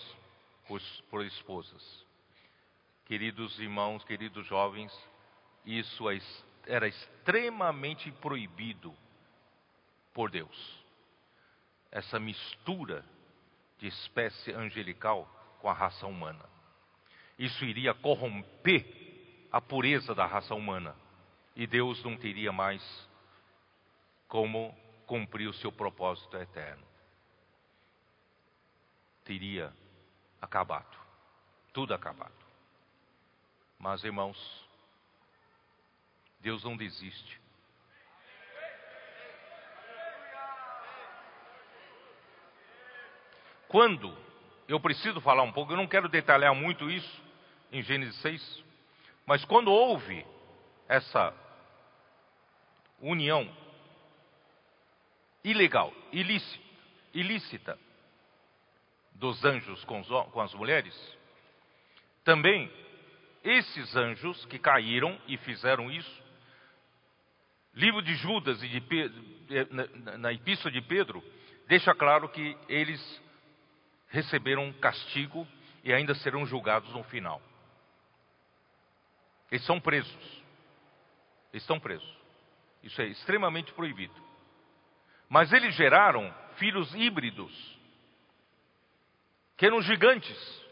[1.10, 2.06] por, esposas.
[3.06, 4.92] Queridos irmãos, queridos jovens,
[5.66, 6.20] isso é
[6.68, 8.96] era extremamente proibido
[10.14, 10.82] por Deus
[11.92, 13.04] essa mistura
[13.80, 15.28] de espécie angelical
[15.60, 16.46] com a raça humana.
[17.38, 18.86] Isso iria corromper
[19.52, 20.96] a pureza da raça humana
[21.56, 22.82] e Deus não teria mais
[24.28, 24.74] como
[25.06, 26.86] cumprir o seu propósito eterno.
[29.26, 29.74] Teria
[30.42, 30.98] acabado,
[31.72, 32.34] tudo acabado.
[33.78, 34.38] Mas irmãos,
[36.40, 37.40] Deus não desiste.
[43.68, 44.18] Quando,
[44.68, 47.24] eu preciso falar um pouco, eu não quero detalhar muito isso
[47.72, 48.64] em Gênesis 6,
[49.26, 50.26] mas quando houve
[50.90, 51.34] essa
[53.00, 53.50] união
[55.44, 56.64] ilegal, ilícita,
[57.14, 57.80] ilícita
[59.22, 61.18] dos anjos com, os, com as mulheres,
[62.24, 62.72] também
[63.44, 66.24] esses anjos que caíram e fizeram isso,
[67.76, 69.24] livro de Judas e de Pedro,
[69.70, 71.24] na, na epístola de Pedro,
[71.68, 73.22] deixa claro que eles
[74.10, 75.48] receberam castigo
[75.84, 77.40] e ainda serão julgados no final.
[79.52, 80.42] Eles são presos.
[81.54, 82.18] Eles estão presos.
[82.82, 84.16] Isso é extremamente proibido.
[85.30, 87.80] Mas eles geraram filhos híbridos,
[89.62, 90.66] que eram gigantes.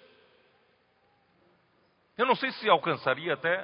[2.18, 3.64] Eu não sei se alcançaria até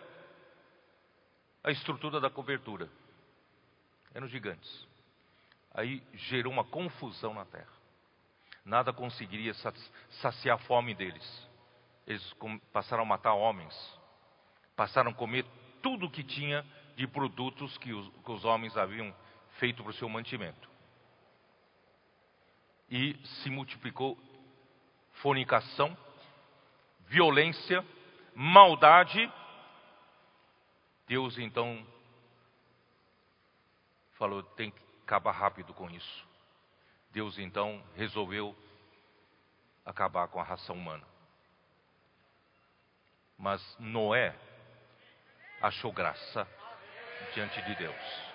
[1.64, 2.88] a estrutura da cobertura.
[4.14, 4.88] Eram gigantes.
[5.74, 7.74] Aí gerou uma confusão na terra
[8.64, 9.54] nada conseguiria
[10.10, 11.50] saciar a fome deles.
[12.08, 12.36] Eles
[12.74, 13.76] passaram a matar homens,
[14.76, 15.46] passaram a comer
[15.84, 19.16] tudo que tinha de produtos que os, que os homens haviam
[19.60, 20.68] feito para o seu mantimento.
[22.90, 24.18] E se multiplicou
[25.22, 25.96] fornicação,
[27.08, 27.86] violência,
[28.34, 29.32] maldade.
[31.08, 31.86] Deus então
[34.14, 36.28] falou: tem que acabar rápido com isso.
[37.12, 38.56] Deus então resolveu
[39.86, 41.06] acabar com a raça humana.
[43.38, 44.36] Mas Noé
[45.62, 46.48] achou graça
[47.34, 48.26] diante de Deus.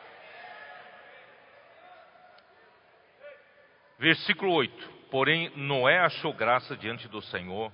[3.99, 7.73] Versículo 8: Porém, Noé achou graça diante do Senhor.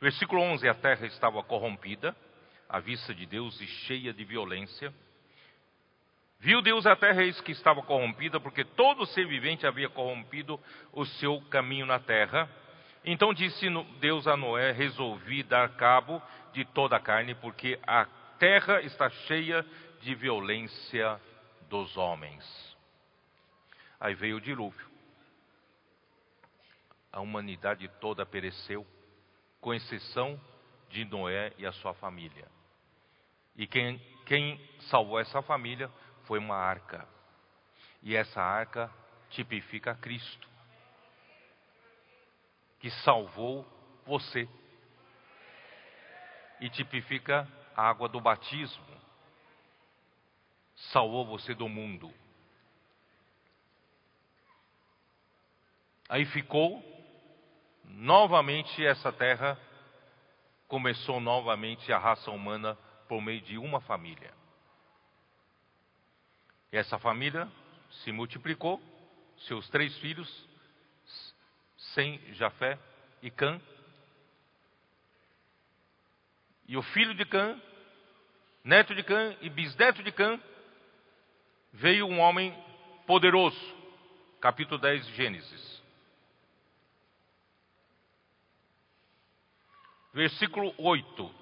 [0.00, 2.16] Versículo 11: A terra estava corrompida
[2.68, 4.92] à vista de Deus e cheia de violência.
[6.40, 10.58] Viu Deus a terra, eis que estava corrompida, porque todo ser vivente havia corrompido
[10.92, 12.48] o seu caminho na terra.
[13.04, 13.68] Então disse
[14.00, 16.20] Deus a Noé: Resolvi dar cabo
[16.52, 18.06] de toda a carne, porque a
[18.38, 19.64] terra está cheia
[20.00, 21.20] de violência
[21.68, 22.71] dos homens.
[24.02, 24.90] Aí veio o dilúvio.
[27.12, 28.84] A humanidade toda pereceu,
[29.60, 30.40] com exceção
[30.90, 32.50] de Noé e a sua família.
[33.54, 34.60] E quem, quem
[34.90, 35.88] salvou essa família
[36.24, 37.06] foi uma arca.
[38.02, 38.92] E essa arca
[39.30, 40.48] tipifica Cristo,
[42.80, 43.64] que salvou
[44.04, 44.48] você.
[46.58, 49.00] E tipifica a água do batismo.
[50.90, 52.12] Salvou você do mundo.
[56.12, 56.84] Aí ficou
[57.86, 59.58] novamente essa terra,
[60.68, 62.76] começou novamente a raça humana
[63.08, 64.30] por meio de uma família.
[66.70, 67.50] Essa família
[68.02, 68.78] se multiplicou,
[69.46, 70.28] seus três filhos,
[71.94, 72.78] Sem, Jafé
[73.22, 73.58] e Cã.
[76.68, 77.58] E o filho de Cã,
[78.62, 80.38] neto de Cã e bisneto de Cã,
[81.72, 82.54] veio um homem
[83.06, 83.58] poderoso.
[84.42, 85.71] Capítulo 10 de Gênesis.
[90.12, 91.34] Versículo 8.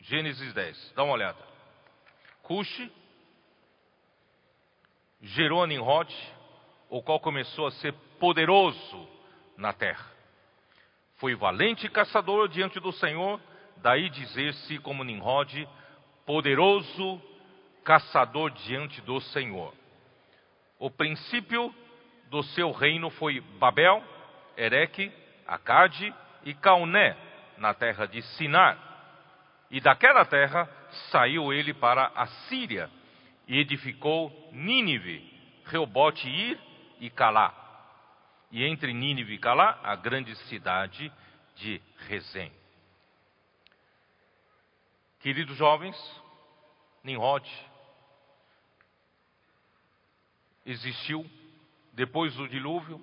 [0.00, 0.92] Gênesis 10.
[0.96, 1.38] Dá uma olhada.
[2.42, 2.92] Cuxi
[5.22, 6.12] gerou a Nimrod,
[6.90, 9.08] o qual começou a ser poderoso
[9.56, 10.04] na terra.
[11.16, 13.40] Foi valente caçador diante do Senhor,
[13.78, 15.66] daí dizer-se como Nimrod,
[16.26, 17.22] poderoso
[17.84, 19.72] caçador diante do Senhor.
[20.78, 21.72] O princípio
[22.28, 24.02] do seu reino foi Babel,
[24.56, 25.10] Ereque,
[25.46, 26.12] Acade
[26.44, 27.16] e Cauné,
[27.58, 28.78] na terra de Sinar.
[29.70, 30.68] E daquela terra
[31.10, 32.90] saiu ele para a Síria,
[33.46, 35.22] e edificou Nínive,
[35.66, 36.58] Reobote Ir
[37.00, 37.52] e Calá.
[38.50, 41.12] E entre Nínive e Calá, a grande cidade
[41.56, 42.52] de Rezém.
[45.20, 45.96] Queridos jovens,
[47.02, 47.48] Nimrod
[50.66, 51.28] existiu
[51.92, 53.02] depois do dilúvio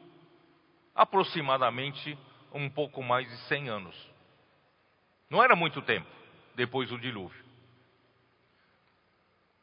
[0.95, 2.17] aproximadamente
[2.53, 4.10] um pouco mais de 100 anos.
[5.31, 6.09] Não era muito tempo
[6.55, 7.41] depois do dilúvio.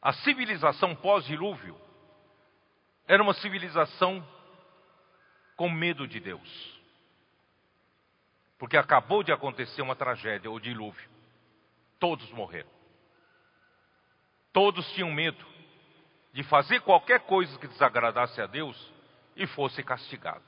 [0.01, 1.79] A civilização pós-dilúvio
[3.07, 4.27] era uma civilização
[5.57, 6.81] com medo de Deus.
[8.59, 11.11] Porque acabou de acontecer uma tragédia, o dilúvio.
[12.01, 12.71] Todos morreram.
[14.55, 15.45] Todos tinham medo
[16.33, 18.91] de fazer qualquer coisa que desagradasse a Deus
[19.37, 20.43] e fosse castigado.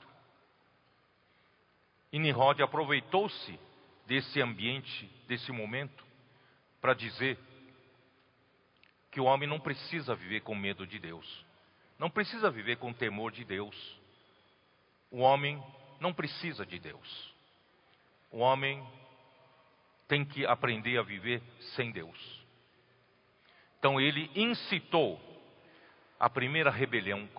[2.11, 3.59] E Nimrod aproveitou-se
[4.05, 6.05] desse ambiente, desse momento,
[6.79, 7.37] para dizer
[9.11, 11.45] que o homem não precisa viver com medo de Deus,
[11.99, 13.99] não precisa viver com temor de Deus.
[15.11, 15.61] O homem
[15.99, 17.33] não precisa de Deus.
[18.31, 18.83] O homem
[20.07, 21.43] tem que aprender a viver
[21.75, 22.41] sem Deus.
[23.77, 25.19] Então ele incitou
[26.19, 27.29] a primeira rebelião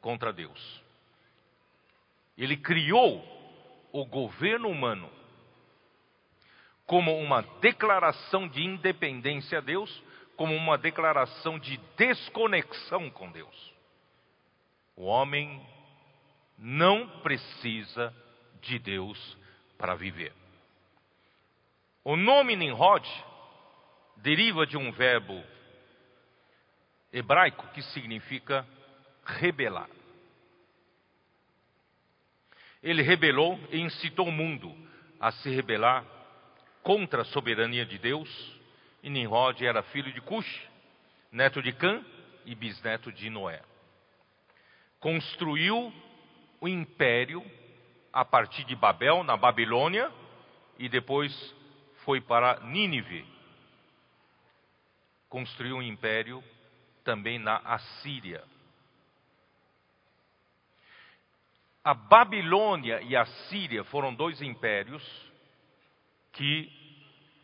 [0.00, 0.82] contra Deus.
[2.36, 3.22] Ele criou
[3.92, 5.10] o governo humano
[6.88, 10.02] como uma declaração de independência a Deus,
[10.38, 13.74] como uma declaração de desconexão com Deus.
[14.96, 15.60] O homem
[16.56, 18.12] não precisa
[18.62, 19.36] de Deus
[19.76, 20.32] para viver.
[22.02, 23.06] O nome Nimrod
[24.16, 25.44] deriva de um verbo
[27.12, 28.66] hebraico que significa
[29.26, 29.90] rebelar.
[32.82, 34.74] Ele rebelou e incitou o mundo
[35.20, 36.17] a se rebelar
[36.88, 38.58] contra a soberania de Deus
[39.02, 40.68] e Nimrod era filho de Cush,
[41.30, 42.02] neto de Cã
[42.46, 43.60] e bisneto de Noé.
[44.98, 45.92] Construiu
[46.58, 47.44] o império
[48.10, 50.10] a partir de Babel, na Babilônia,
[50.78, 51.30] e depois
[52.06, 53.22] foi para Nínive.
[55.28, 56.42] Construiu um império
[57.04, 58.42] também na Assíria.
[61.84, 65.04] A Babilônia e a Síria foram dois impérios
[66.32, 66.77] que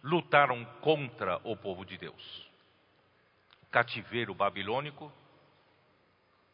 [0.05, 2.46] lutaram contra o povo de Deus.
[3.70, 5.11] Cativeiro babilônico,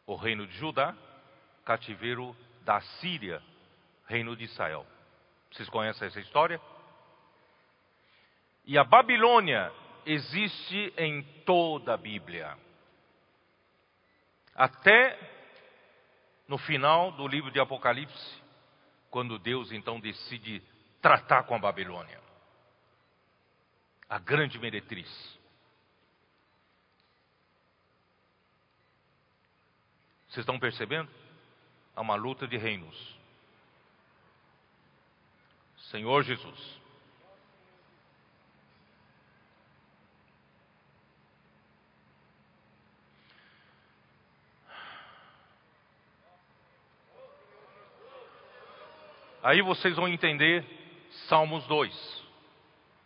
[0.06, 0.94] o reino de Judá,
[1.64, 3.42] cativeiro da Síria,
[4.06, 4.86] reino de Israel.
[5.50, 6.60] Vocês conhecem essa história?
[8.64, 9.72] E a Babilônia
[10.06, 12.56] existe em toda a Bíblia.
[14.54, 15.18] Até
[16.46, 18.42] no final do livro de Apocalipse,
[19.10, 20.62] quando Deus então decide
[21.02, 22.29] tratar com a Babilônia
[24.10, 25.08] a grande meretriz.
[30.26, 31.08] Vocês estão percebendo?
[31.94, 33.16] Há uma luta de reinos.
[35.90, 36.80] Senhor Jesus.
[49.42, 50.66] Aí vocês vão entender
[51.28, 52.19] Salmos 2.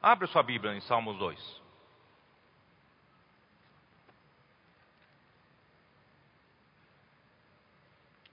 [0.04, 1.62] Abre sua Bíblia em Salmos 2.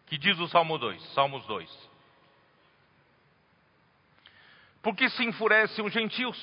[0.08, 1.90] Que diz o Salmo 2, Salmos 2.
[4.82, 6.38] Porque se enfurecem os gentios,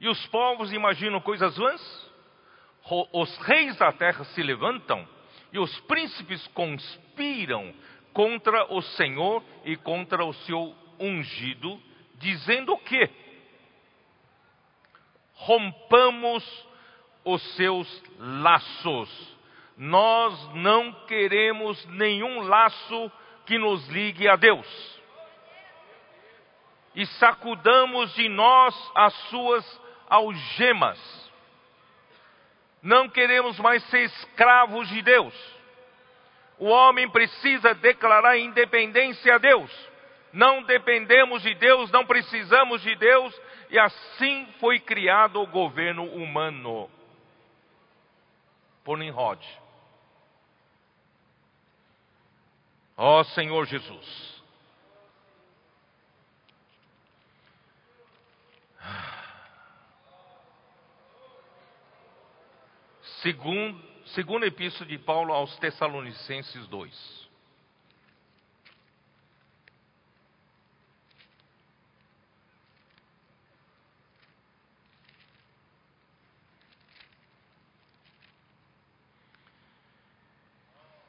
[0.00, 2.10] e os povos imaginam coisas vãs?
[3.12, 5.08] Os reis da terra se levantam,
[5.52, 7.72] e os príncipes conspiram
[8.12, 11.80] contra o Senhor e contra o seu ungido,
[12.16, 13.22] dizendo que
[15.34, 16.44] rompamos
[17.24, 19.36] os seus laços.
[19.76, 23.12] Nós não queremos nenhum laço
[23.46, 24.94] que nos ligue a Deus.
[26.94, 31.32] E sacudamos de nós as suas algemas.
[32.82, 35.54] Não queremos mais ser escravos de Deus
[36.58, 39.70] o homem precisa declarar independência a Deus.
[40.32, 43.40] Não dependemos de Deus, não precisamos de Deus,
[43.74, 46.88] e assim foi criado o governo humano
[48.84, 49.44] por Nimrod.
[52.96, 54.44] Ó oh, Senhor Jesus.
[63.22, 67.23] Segundo Segunda Epístola de Paulo aos Tessalonicenses 2.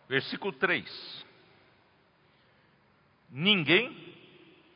[0.08, 1.26] Versículo 3.
[3.30, 4.16] Ninguém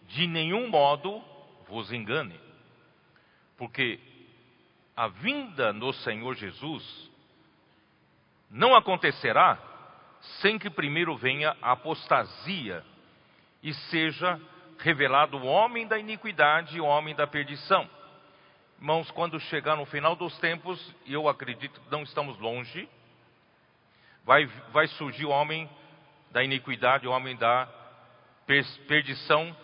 [0.08, 1.24] de nenhum modo
[1.68, 2.40] vos engane,
[3.58, 4.00] porque
[4.96, 7.10] a vinda do Senhor Jesus
[8.50, 9.58] não acontecerá
[10.42, 12.84] sem que primeiro venha a apostasia
[13.62, 14.42] e seja
[14.80, 17.88] revelado o homem da iniquidade e o homem da perdição.
[18.80, 22.90] Irmãos, quando chegar no final dos tempos, e eu acredito que não estamos longe,
[24.30, 25.68] vai, vai surgir o homem
[26.30, 27.68] da iniquidade, o homem da
[28.88, 29.58] perdição,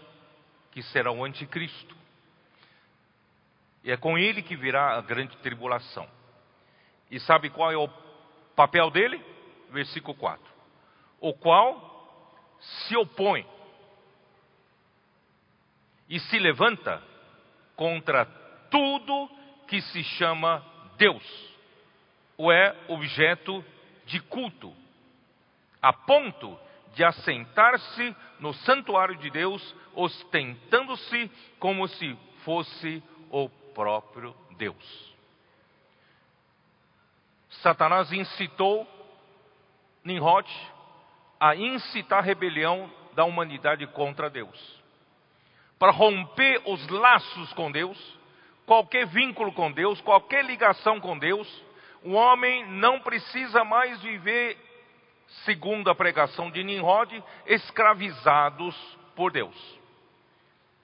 [0.71, 1.95] que será o anticristo.
[3.83, 6.09] E é com ele que virá a grande tribulação.
[7.11, 7.87] E sabe qual é o
[8.55, 9.23] Papel dele,
[9.69, 10.43] versículo 4.
[11.19, 13.45] O qual se opõe
[16.09, 17.03] e se levanta
[17.75, 18.25] contra
[18.71, 19.29] tudo
[19.67, 20.65] que se chama
[20.97, 21.23] Deus,
[22.35, 23.63] ou é objeto
[24.05, 24.73] de culto,
[25.81, 26.57] a ponto
[26.93, 31.29] de assentar-se no santuário de Deus, ostentando-se
[31.59, 35.13] como se fosse o próprio Deus.
[37.61, 38.87] Satanás incitou
[40.03, 40.47] Nimrod
[41.39, 44.83] a incitar a rebelião da humanidade contra Deus.
[45.79, 47.97] Para romper os laços com Deus,
[48.65, 51.47] qualquer vínculo com Deus, qualquer ligação com Deus,
[52.05, 54.55] o homem não precisa mais viver,
[55.43, 57.11] segundo a pregação de Nimrod,
[57.47, 58.75] escravizados
[59.15, 59.55] por Deus.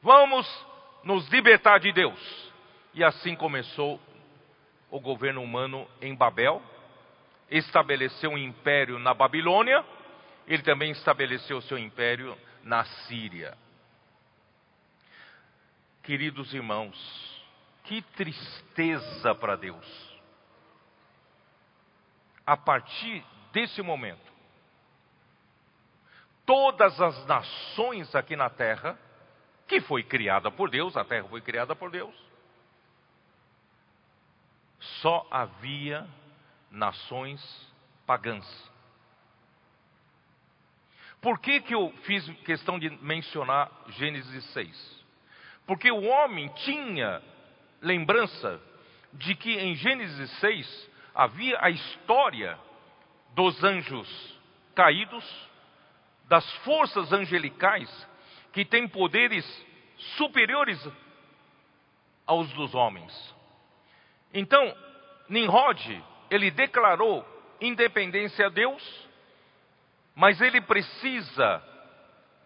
[0.02, 0.48] Vamos
[1.04, 2.52] nos libertar de Deus.
[2.92, 4.02] E assim começou
[4.90, 6.60] o governo humano em Babel,
[7.52, 9.86] estabeleceu um império na Babilônia,
[10.48, 13.56] ele também estabeleceu seu império na Síria.
[16.02, 16.98] Queridos irmãos,
[17.84, 20.11] que tristeza para Deus.
[22.46, 24.32] A partir desse momento,
[26.46, 28.98] todas as nações aqui na terra,
[29.68, 32.14] que foi criada por Deus, a terra foi criada por Deus,
[35.02, 36.08] só havia
[36.70, 37.42] nações
[38.06, 38.72] pagãs.
[41.22, 45.06] Por que, que eu fiz questão de mencionar Gênesis 6?
[45.68, 47.22] Porque o homem tinha
[47.80, 48.60] lembrança
[49.14, 52.58] de que em Gênesis 6 havia a história
[53.34, 54.40] dos anjos
[54.76, 55.26] caídos,
[56.26, 57.90] das forças angelicais
[58.54, 59.46] que têm poderes
[60.18, 60.80] superiores
[62.26, 63.36] aos dos homens.
[64.34, 64.76] Então,
[65.28, 67.26] Nimrod, ele declarou
[67.60, 69.10] independência a Deus,
[70.16, 71.64] mas ele precisa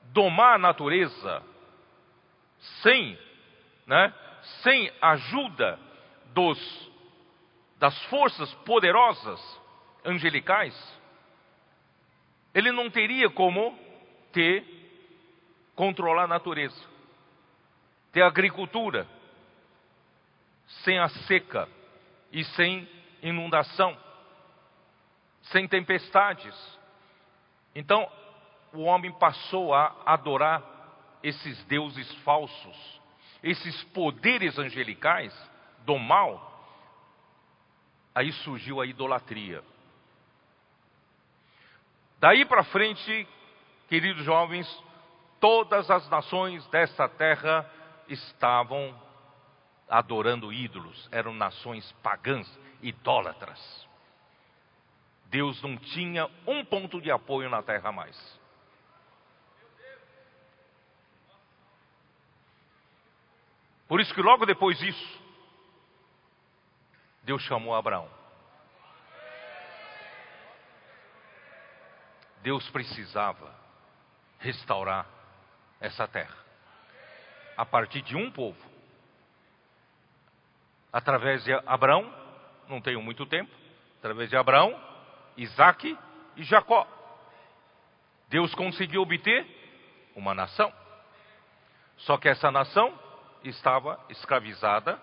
[0.06, 1.44] domar a natureza
[2.82, 3.18] sem,
[3.86, 4.14] né,
[4.64, 5.80] sem ajuda
[6.34, 6.92] dos,
[7.86, 9.40] das forças poderosas
[10.04, 10.76] angelicais.
[12.52, 13.78] ele não teria como
[14.32, 14.66] ter,
[15.76, 16.84] controlar a natureza,
[18.12, 19.08] ter agricultura,
[20.84, 21.70] sem a seca
[22.32, 22.90] e sem
[23.22, 23.96] inundação,
[25.44, 26.56] sem tempestades.
[27.76, 28.12] Então,
[28.74, 30.64] o homem passou a adorar
[31.22, 33.02] esses deuses falsos,
[33.44, 35.32] esses poderes angelicais
[35.86, 36.55] do mal.
[38.16, 39.62] Aí surgiu a idolatria.
[42.18, 43.28] Daí para frente,
[43.90, 44.66] queridos jovens,
[45.40, 47.70] todas as nações dessa terra
[48.08, 48.98] estavam
[49.90, 52.50] adorando ídolos, eram nações pagãs,
[52.82, 53.86] idólatras.
[55.26, 58.40] Deus não tinha um ponto de apoio na terra mais.
[63.88, 65.25] Por isso que logo depois disso,
[67.26, 68.08] Deus chamou Abraão.
[72.44, 73.52] Deus precisava
[74.38, 75.08] restaurar
[75.82, 76.36] essa terra
[77.58, 78.64] a partir de um povo.
[80.94, 82.14] Através de Abraão,
[82.70, 83.52] não tenho muito tempo,
[83.98, 84.80] através de Abraão,
[85.36, 85.98] Isaac
[86.36, 86.88] e Jacó.
[88.30, 89.48] Deus conseguiu obter
[90.16, 90.72] uma nação.
[91.98, 92.94] Só que essa nação
[93.44, 95.02] estava escravizada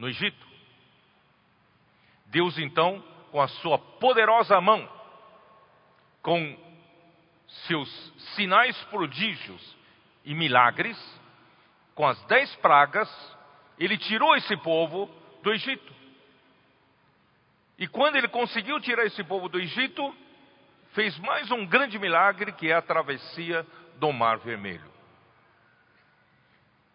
[0.00, 0.48] no Egito.
[2.26, 4.88] Deus então, com a sua poderosa mão,
[6.22, 6.58] com
[7.66, 7.88] seus
[8.34, 9.76] sinais prodígios
[10.24, 10.98] e milagres,
[11.94, 13.10] com as dez pragas,
[13.78, 15.06] ele tirou esse povo
[15.42, 15.92] do Egito.
[17.78, 20.14] E quando ele conseguiu tirar esse povo do Egito,
[20.94, 24.90] fez mais um grande milagre que é a travessia do Mar Vermelho.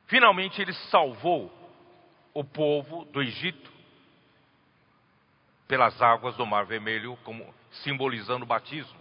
[0.08, 1.65] Finalmente ele salvou
[2.36, 3.72] o povo do Egito
[5.68, 7.52] pelas águas do Mar Vermelho, como
[7.84, 9.00] simbolizando o batismo,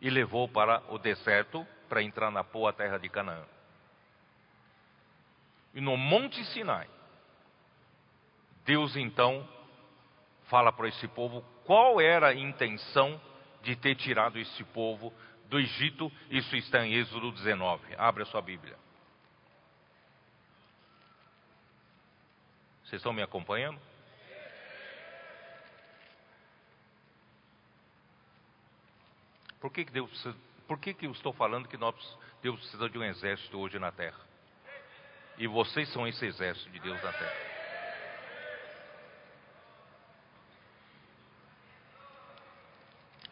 [0.00, 3.44] e levou para o deserto para entrar na boa terra de Canaã.
[5.74, 6.88] E no Monte Sinai,
[8.64, 9.46] Deus então
[10.44, 13.20] fala para esse povo qual era a intenção
[13.62, 15.12] de ter tirado esse povo
[15.48, 16.10] do Egito.
[16.30, 17.94] Isso está em Êxodo 19.
[17.98, 18.85] Abre a sua Bíblia.
[22.86, 23.80] Vocês estão me acompanhando?
[29.60, 30.36] Por que, que Deus precisa,
[30.68, 31.96] por que, que eu estou falando que nós,
[32.40, 34.20] Deus precisa de um exército hoje na terra?
[35.36, 37.56] E vocês são esse exército de Deus na terra.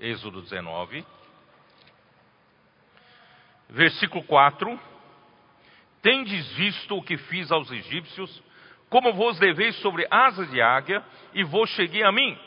[0.01, 1.07] Êxodo 19,
[3.69, 4.81] versículo 4:
[6.03, 8.43] Tendes visto o que fiz aos egípcios
[8.95, 12.39] como vos levei sobre asas de águia e vos cheguei a mim.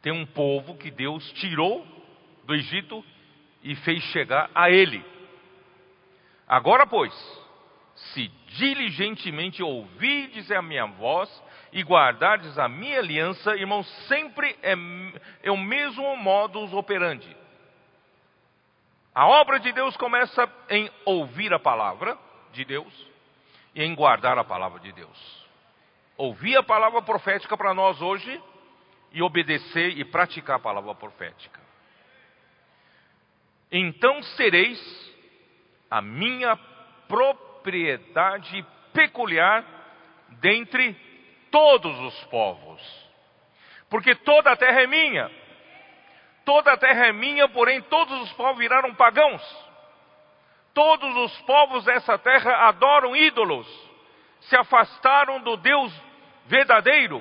[0.00, 1.84] Tem um povo que Deus tirou
[2.44, 3.04] do Egito
[3.60, 5.04] e fez chegar a ele.
[6.46, 7.12] Agora, pois,
[7.96, 11.28] se diligentemente ouvides a minha voz
[11.72, 14.74] e guardardes a minha aliança, irmãos, sempre é,
[15.42, 17.36] é o mesmo modus operandi.
[19.12, 22.16] A obra de Deus começa em ouvir a palavra
[22.52, 22.92] de Deus,
[23.74, 25.46] e em guardar a palavra de Deus.
[26.16, 28.42] Ouvir a palavra profética para nós hoje
[29.12, 31.60] e obedecer e praticar a palavra profética.
[33.70, 34.78] Então sereis
[35.90, 36.56] a minha
[37.06, 39.64] propriedade peculiar
[40.40, 40.94] dentre
[41.50, 43.08] todos os povos.
[43.88, 45.30] Porque toda a terra é minha.
[46.44, 49.67] Toda a terra é minha, porém todos os povos viraram pagãos.
[50.78, 53.66] Todos os povos dessa terra adoram ídolos,
[54.42, 55.92] se afastaram do Deus
[56.46, 57.20] verdadeiro.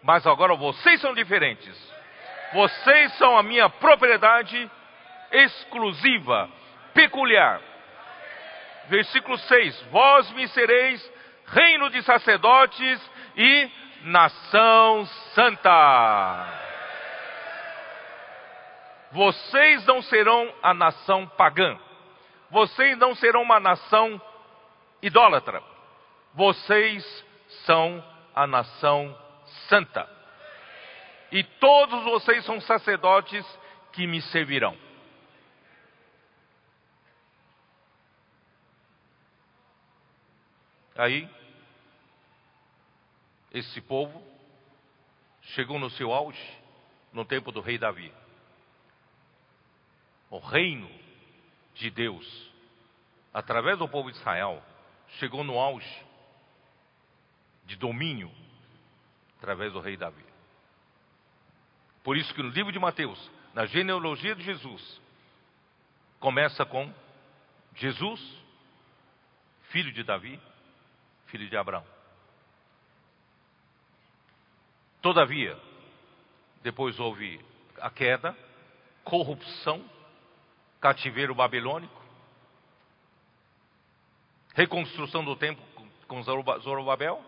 [0.00, 1.76] Mas agora vocês são diferentes.
[2.52, 4.70] Vocês são a minha propriedade
[5.32, 6.48] exclusiva,
[6.94, 7.60] peculiar.
[8.86, 11.12] Versículo 6: Vós me sereis
[11.48, 13.70] reino de sacerdotes e
[14.04, 15.04] nação
[15.34, 16.46] santa.
[19.10, 21.76] Vocês não serão a nação pagã
[22.50, 24.20] vocês não serão uma nação
[25.02, 25.62] idólatra.
[26.34, 27.24] Vocês
[27.64, 29.16] são a nação
[29.68, 30.08] santa.
[31.30, 33.44] E todos vocês são sacerdotes
[33.92, 34.76] que me servirão.
[40.96, 41.28] Aí,
[43.52, 44.22] esse povo
[45.42, 46.58] chegou no seu auge
[47.12, 48.12] no tempo do rei Davi.
[50.30, 50.90] O reino
[51.78, 52.52] de Deus,
[53.32, 54.62] através do povo de Israel,
[55.18, 56.06] chegou no auge
[57.64, 58.30] de domínio
[59.38, 60.24] através do rei Davi.
[62.02, 65.00] Por isso que no livro de Mateus, na genealogia de Jesus,
[66.18, 66.92] começa com
[67.76, 68.20] Jesus,
[69.70, 70.40] filho de Davi,
[71.26, 71.84] filho de Abraão.
[75.00, 75.56] Todavia,
[76.62, 77.40] depois houve
[77.80, 78.36] a queda,
[79.04, 79.84] corrupção,
[80.80, 82.02] cativeiro babilônico,
[84.54, 85.64] reconstrução do templo
[86.06, 87.22] com Zorobabel,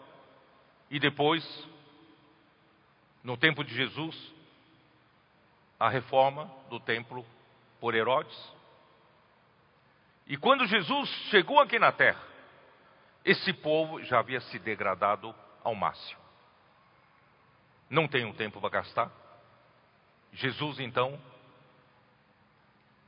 [0.91, 1.45] e depois,
[3.23, 4.33] no tempo de Jesus,
[5.79, 7.25] a reforma do templo
[7.81, 8.53] por Herodes.
[10.27, 12.23] E quando Jesus chegou aqui na terra,
[13.25, 16.21] esse povo já havia se degradado ao máximo.
[17.89, 19.11] Não tenho tempo para gastar.
[20.33, 21.21] Jesus, então,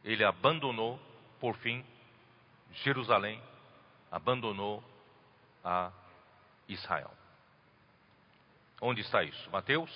[0.04, 1.00] ele abandonou,
[1.40, 1.84] por fim,
[2.72, 3.40] Jerusalém,
[4.10, 4.82] abandonou
[5.64, 5.92] a
[6.68, 7.10] Israel.
[8.80, 9.50] Onde está isso?
[9.50, 9.90] Mateus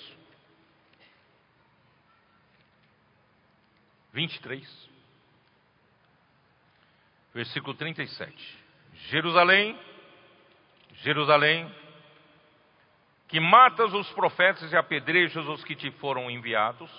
[4.12, 4.90] 23,
[7.34, 8.64] versículo 37.
[9.10, 9.78] Jerusalém,
[10.94, 11.70] Jerusalém,
[13.28, 16.90] que matas os profetas e apedrejas os que te foram enviados,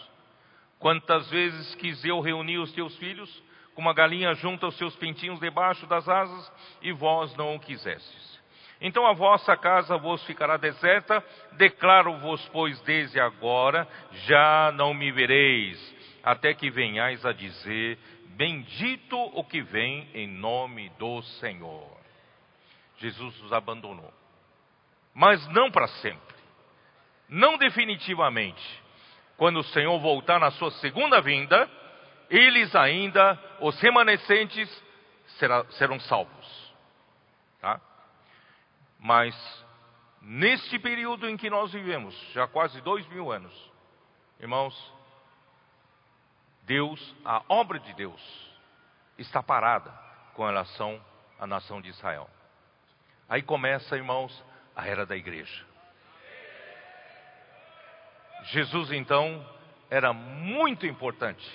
[0.80, 3.43] quantas vezes quis eu reunir os teus filhos,
[3.75, 6.51] como a galinha junta os seus pintinhos debaixo das asas,
[6.82, 8.38] e vós não o quisestes.
[8.80, 11.23] Então a vossa casa vos ficará deserta,
[11.53, 13.88] declaro-vos, pois desde agora
[14.25, 17.97] já não me vereis, até que venhais a dizer:
[18.36, 21.97] Bendito o que vem em nome do Senhor.
[22.97, 24.13] Jesus os abandonou
[25.17, 26.36] mas não para sempre.
[27.28, 28.84] Não definitivamente.
[29.38, 31.70] Quando o Senhor voltar na sua segunda vinda,
[32.30, 34.84] eles ainda, os remanescentes,
[35.72, 36.76] serão salvos.
[37.62, 37.80] Tá?
[39.00, 39.36] Mas,
[40.22, 43.54] neste período em que nós vivemos, já quase dois mil anos,
[44.40, 44.94] irmãos,
[46.64, 48.22] Deus, a obra de Deus,
[49.18, 49.92] está parada
[50.34, 51.00] com relação
[51.40, 52.30] à nação de Israel.
[53.30, 54.44] Aí começa, irmãos,
[54.76, 55.66] a era da igreja.
[58.48, 59.45] Jesus, então,
[59.89, 61.45] era muito importante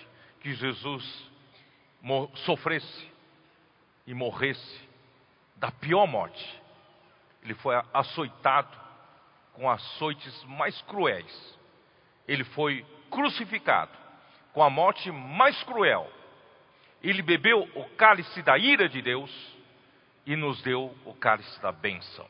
[0.40, 1.30] que Jesus
[2.44, 3.10] sofresse
[4.06, 4.88] e morresse
[5.56, 6.60] da pior morte.
[7.42, 8.76] Ele foi açoitado
[9.54, 11.58] com açoites mais cruéis.
[12.26, 13.96] Ele foi crucificado
[14.52, 16.10] com a morte mais cruel.
[17.02, 19.30] Ele bebeu o cálice da ira de Deus
[20.26, 22.28] e nos deu o cálice da bênção.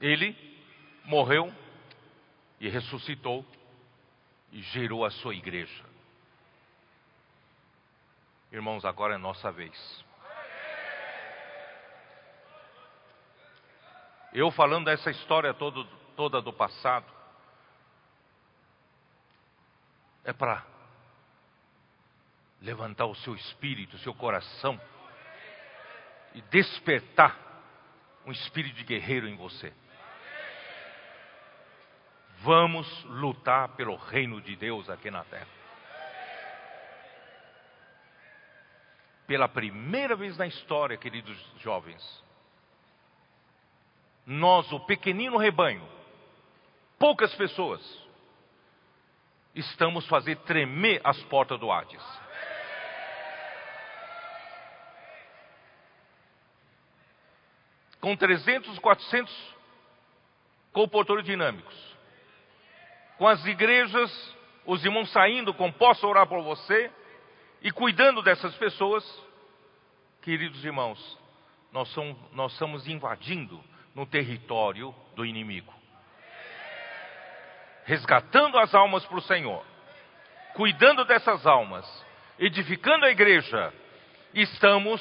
[0.00, 0.36] Ele
[1.04, 1.52] morreu
[2.62, 3.44] e ressuscitou
[4.52, 5.84] e gerou a sua igreja.
[8.52, 10.04] Irmãos, agora é nossa vez.
[14.32, 15.84] Eu falando dessa história todo,
[16.14, 17.12] toda do passado,
[20.22, 20.64] é para
[22.60, 24.80] levantar o seu espírito, o seu coração
[26.32, 27.36] e despertar
[28.24, 29.74] um espírito de guerreiro em você.
[32.42, 35.46] Vamos lutar pelo reino de Deus aqui na terra.
[39.28, 42.02] Pela primeira vez na história, queridos jovens,
[44.26, 45.88] nós, o pequenino rebanho,
[46.98, 47.80] poucas pessoas,
[49.54, 52.02] estamos fazendo tremer as portas do Hades.
[58.00, 59.54] Com 300, 400
[60.72, 61.91] comportores dinâmicos
[63.22, 66.90] com as igrejas, os irmãos saindo com posso orar por você
[67.60, 69.04] e cuidando dessas pessoas,
[70.22, 70.98] queridos irmãos,
[71.70, 73.62] nós somos, nós estamos invadindo
[73.94, 75.72] no território do inimigo,
[77.84, 79.64] resgatando as almas para o Senhor,
[80.54, 81.86] cuidando dessas almas,
[82.40, 83.72] edificando a igreja,
[84.34, 85.00] estamos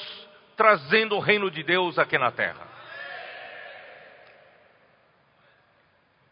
[0.56, 2.68] trazendo o reino de Deus aqui na terra.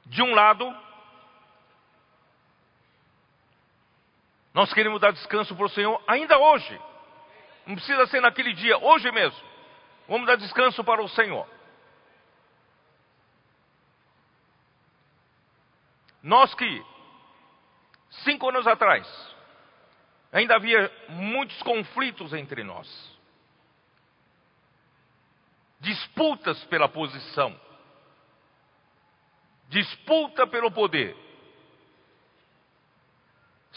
[0.06, 0.72] De um lado,
[4.54, 6.82] Nós queremos dar descanso para o Senhor ainda hoje.
[7.66, 9.40] Não precisa ser naquele dia, hoje mesmo.
[10.08, 11.48] Vamos dar descanso para o Senhor.
[16.22, 16.86] Nós que,
[18.24, 19.08] cinco anos atrás,
[20.32, 23.18] ainda havia muitos conflitos entre nós,
[25.80, 27.58] disputas pela posição,
[29.70, 31.16] disputa pelo poder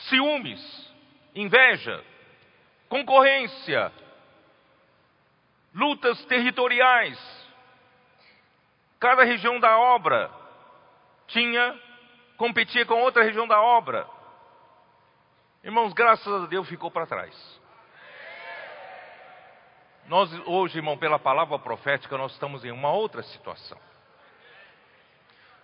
[0.09, 0.94] ciúmes,
[1.34, 2.03] inveja,
[2.88, 3.92] concorrência,
[5.74, 7.18] lutas territoriais.
[8.98, 10.30] Cada região da obra
[11.26, 11.78] tinha
[12.36, 14.07] competia com outra região da obra.
[15.64, 17.61] Irmãos, graças a Deus ficou para trás.
[20.07, 23.78] Nós hoje, irmão, pela palavra profética, nós estamos em uma outra situação.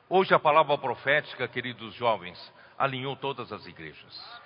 [0.09, 2.39] Hoje a palavra profética, queridos jovens,
[2.79, 4.41] alinhou todas as igrejas.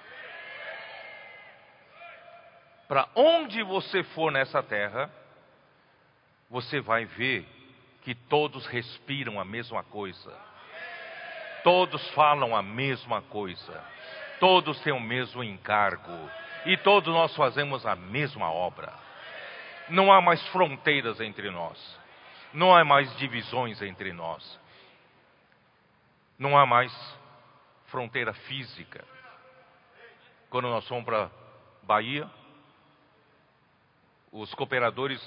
[2.88, 5.10] Para onde você for nessa terra,
[6.50, 7.46] você vai ver
[8.02, 10.36] que todos respiram a mesma coisa.
[11.62, 13.84] Todos falam a mesma coisa.
[14.40, 16.12] Todos têm o mesmo encargo.
[16.66, 18.92] E todos nós fazemos a mesma obra.
[19.88, 21.98] Não há mais fronteiras entre nós.
[22.52, 24.60] Não há mais divisões entre nós.
[26.38, 26.92] Não há mais
[27.92, 29.04] fronteira física.
[30.48, 31.30] Quando nós fomos para
[31.82, 32.28] Bahia,
[34.32, 35.22] os cooperadores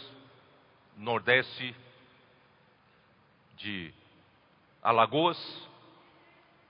[0.98, 1.76] nordeste
[3.56, 3.94] de
[4.82, 5.38] Alagoas,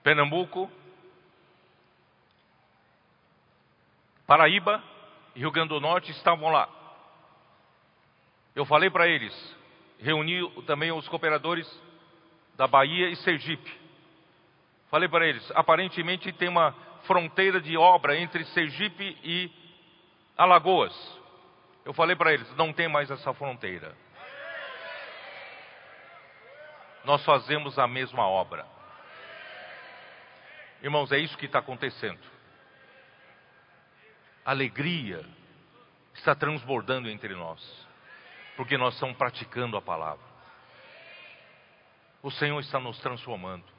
[0.02, 0.70] Pernambuco,
[4.26, 4.84] Paraíba
[5.34, 6.68] Rio Grande do Norte estavam lá.
[8.54, 9.56] Eu falei para eles,
[9.98, 11.66] reuni também os cooperadores
[12.54, 13.85] da Bahia e Sergipe.
[14.96, 16.72] Falei para eles, aparentemente tem uma
[17.02, 19.52] fronteira de obra entre Sergipe e
[20.38, 20.94] Alagoas.
[21.84, 23.94] Eu falei para eles, não tem mais essa fronteira.
[27.04, 28.66] Nós fazemos a mesma obra.
[30.82, 32.26] Irmãos, é isso que está acontecendo.
[34.46, 35.26] Alegria
[36.14, 37.86] está transbordando entre nós
[38.56, 40.24] porque nós estamos praticando a palavra.
[42.22, 43.75] O Senhor está nos transformando.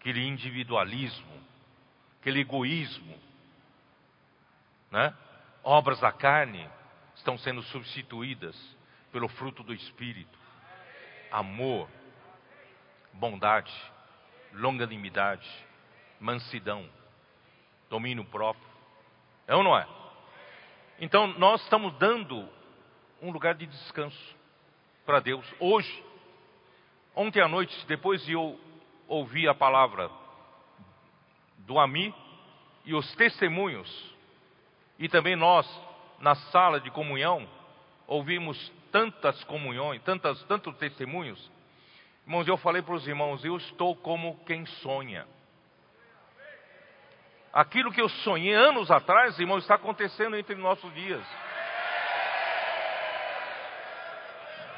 [0.00, 1.30] Aquele individualismo,
[2.18, 3.18] aquele egoísmo,
[4.90, 5.14] né?
[5.62, 6.66] obras da carne
[7.14, 8.56] estão sendo substituídas
[9.12, 10.38] pelo fruto do Espírito:
[11.30, 11.86] amor,
[13.12, 13.70] bondade,
[14.54, 15.46] longanimidade,
[16.18, 16.88] mansidão,
[17.90, 18.70] domínio próprio.
[19.46, 19.86] É ou não é?
[20.98, 22.48] Então nós estamos dando
[23.20, 24.36] um lugar de descanso
[25.04, 25.44] para Deus.
[25.60, 26.04] Hoje,
[27.14, 28.58] ontem à noite, depois de eu
[29.10, 30.08] ouvir a palavra
[31.58, 32.14] do Ami
[32.84, 34.16] e os testemunhos,
[34.98, 35.66] e também nós,
[36.20, 37.46] na sala de comunhão,
[38.06, 41.50] ouvimos tantas comunhões, tantas, tantos testemunhos.
[42.24, 45.26] Irmãos, eu falei para os irmãos, eu estou como quem sonha.
[47.52, 51.26] Aquilo que eu sonhei anos atrás, irmãos, está acontecendo entre nossos dias.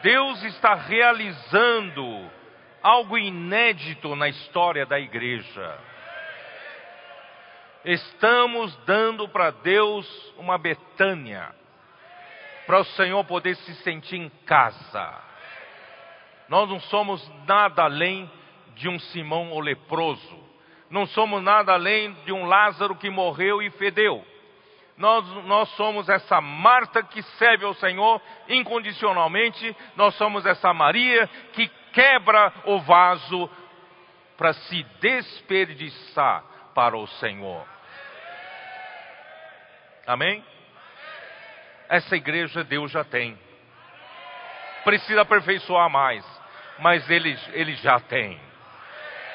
[0.02, 2.30] Deus está realizando
[2.82, 5.78] algo inédito na história da igreja.
[7.84, 10.06] Estamos dando para Deus
[10.36, 11.54] uma Betânia,
[12.66, 15.20] para o Senhor poder se sentir em casa.
[16.48, 18.30] Nós não somos nada além
[18.74, 20.38] de um Simão o leproso,
[20.90, 24.24] não somos nada além de um Lázaro que morreu e fedeu.
[24.96, 31.68] Nós, nós somos essa Marta que serve ao Senhor incondicionalmente, nós somos essa Maria que
[31.92, 33.50] quebra o vaso
[34.36, 36.42] para se desperdiçar
[36.74, 37.66] para o Senhor.
[40.06, 40.44] Amém?
[41.88, 43.38] Essa igreja Deus já tem.
[44.84, 46.24] Precisa aperfeiçoar mais,
[46.78, 48.40] mas ele, ele já tem.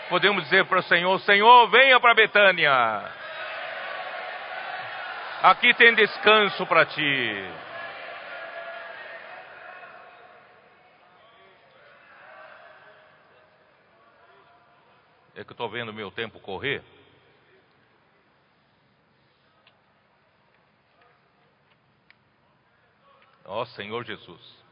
[0.09, 3.05] Podemos dizer para o Senhor: Senhor, venha para Betânia.
[5.43, 7.45] Aqui tem descanso para ti.
[15.37, 16.83] É que eu estou vendo meu tempo correr.
[23.45, 24.65] Ó Senhor Jesus.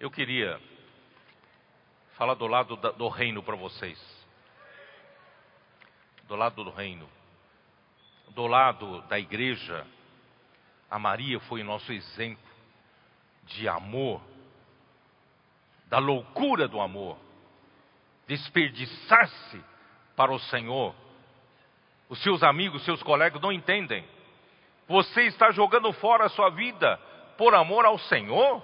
[0.00, 0.60] Eu queria
[2.14, 4.20] falar do lado do reino para vocês
[6.30, 7.10] do lado do reino,
[8.28, 9.84] do lado da igreja,
[10.88, 12.48] a Maria foi nosso exemplo
[13.46, 14.22] de amor,
[15.90, 17.18] da loucura do amor,
[18.26, 19.62] desperdiçar-se
[20.16, 20.94] para o Senhor.
[22.08, 24.02] Os seus amigos, seus colegas não entendem.
[24.88, 26.96] Você está jogando fora a sua vida
[27.36, 28.62] por amor ao Senhor?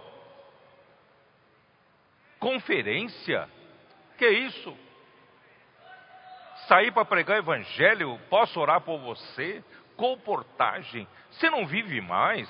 [2.38, 3.48] Conferência?
[4.16, 4.86] Que isso?
[6.66, 9.62] sair para pregar o evangelho, posso orar por você?
[9.96, 12.48] Comportagem, você não vive mais?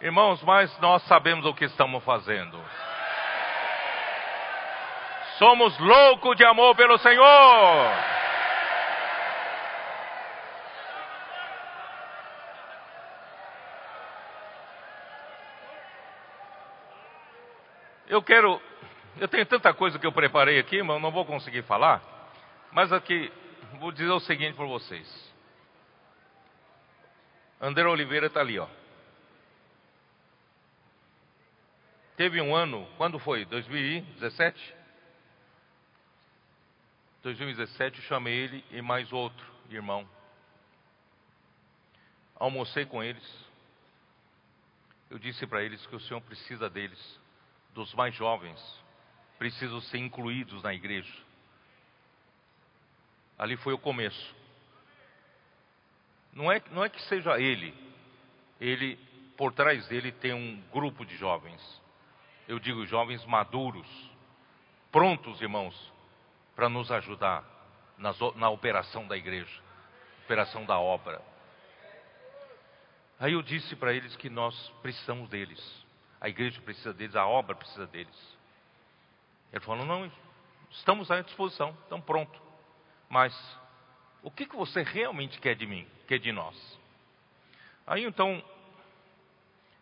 [0.00, 2.58] Irmãos, mas nós sabemos o que estamos fazendo.
[5.38, 7.92] Somos loucos de amor pelo Senhor.
[18.08, 18.60] Eu quero.
[19.18, 22.00] Eu tenho tanta coisa que eu preparei aqui, mas não vou conseguir falar.
[22.72, 23.30] Mas aqui,
[23.78, 25.30] vou dizer o seguinte para vocês.
[27.60, 28.79] André Oliveira está ali, ó.
[32.20, 33.46] Teve um ano, quando foi?
[33.46, 34.74] 2017?
[37.22, 40.06] 2017 chamei ele e mais outro irmão.
[42.36, 43.26] Almocei com eles.
[45.08, 47.18] Eu disse para eles que o Senhor precisa deles,
[47.72, 48.60] dos mais jovens,
[49.38, 51.16] precisam ser incluídos na igreja.
[53.38, 54.36] Ali foi o começo.
[56.34, 57.72] Não é, não é que seja ele,
[58.60, 58.96] ele,
[59.38, 61.79] por trás dele tem um grupo de jovens.
[62.50, 63.86] Eu digo jovens maduros,
[64.90, 65.92] prontos, irmãos,
[66.56, 67.44] para nos ajudar
[67.96, 69.62] nas, na operação da igreja,
[70.24, 71.22] operação da obra.
[73.20, 75.86] Aí eu disse para eles que nós precisamos deles,
[76.20, 78.36] a igreja precisa deles, a obra precisa deles.
[79.52, 80.10] Ele falou: não,
[80.72, 82.42] estamos à disposição, estamos prontos.
[83.08, 83.32] Mas
[84.24, 86.80] o que, que você realmente quer de mim, quer de nós?
[87.86, 88.42] Aí então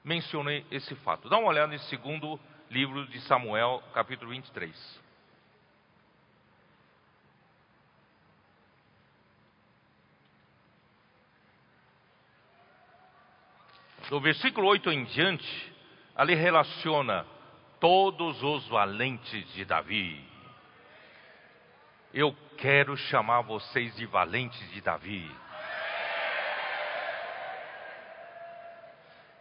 [0.05, 1.31] mencionei esse fato.
[1.31, 2.39] Dá uma olhada nesse segundo
[2.71, 5.01] livro de Samuel, capítulo 23.
[14.11, 15.75] Do versículo 8 em diante,
[16.15, 17.27] ali relaciona
[17.81, 20.27] todos os valentes de Davi.
[22.13, 25.31] Eu quero chamar vocês de valentes de Davi.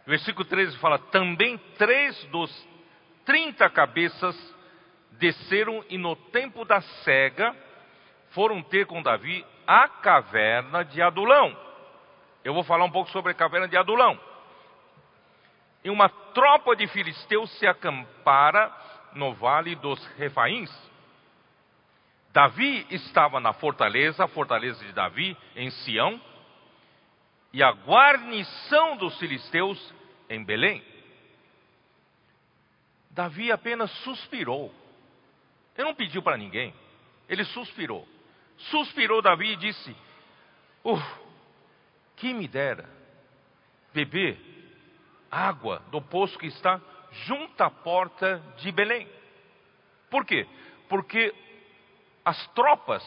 [0.06, 2.50] Versículo 13 fala: Também três dos
[3.28, 4.34] trinta cabeças
[5.18, 7.54] desceram e no tempo da cega
[8.30, 11.54] foram ter com Davi a caverna de Adulão.
[12.42, 14.18] Eu vou falar um pouco sobre a caverna de Adulão
[15.84, 18.72] e uma tropa de filisteus se acampara
[19.12, 20.70] no vale dos Refaíns.
[22.32, 26.18] Davi estava na fortaleza, a fortaleza de Davi, em Sião,
[27.52, 29.94] e a guarnição dos filisteus
[30.30, 30.82] em Belém.
[33.10, 34.72] Davi apenas suspirou.
[35.76, 36.74] Ele não pediu para ninguém,
[37.28, 38.06] ele suspirou.
[38.56, 39.96] Suspirou Davi e disse:
[40.84, 41.02] uh,
[42.16, 42.88] que me dera
[43.92, 44.38] beber
[45.30, 46.80] água do poço que está
[47.26, 49.08] junto à porta de Belém.
[50.10, 50.46] Por quê?
[50.88, 51.34] Porque
[52.24, 53.04] as tropas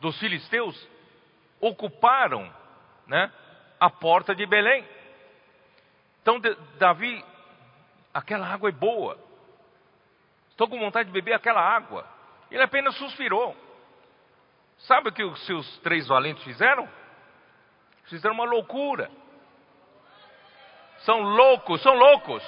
[0.00, 0.88] dos filisteus
[1.60, 2.52] ocuparam
[3.06, 3.32] né,
[3.80, 4.86] a porta de Belém.
[6.22, 6.40] Então,
[6.78, 7.24] Davi,
[8.12, 9.18] aquela água é boa.
[10.54, 12.06] Estou com vontade de beber aquela água.
[12.48, 13.56] Ele apenas suspirou.
[14.78, 16.88] Sabe o que os seus três valentes fizeram?
[18.04, 19.10] Fizeram uma loucura.
[20.98, 22.42] São loucos, são loucos.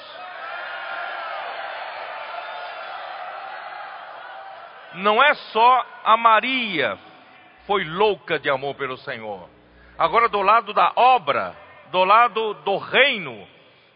[4.95, 6.97] Não é só a Maria
[7.67, 9.49] foi louca de amor pelo Senhor.
[9.99, 11.57] Agora do lado da obra,
[11.91, 13.47] do lado do reino,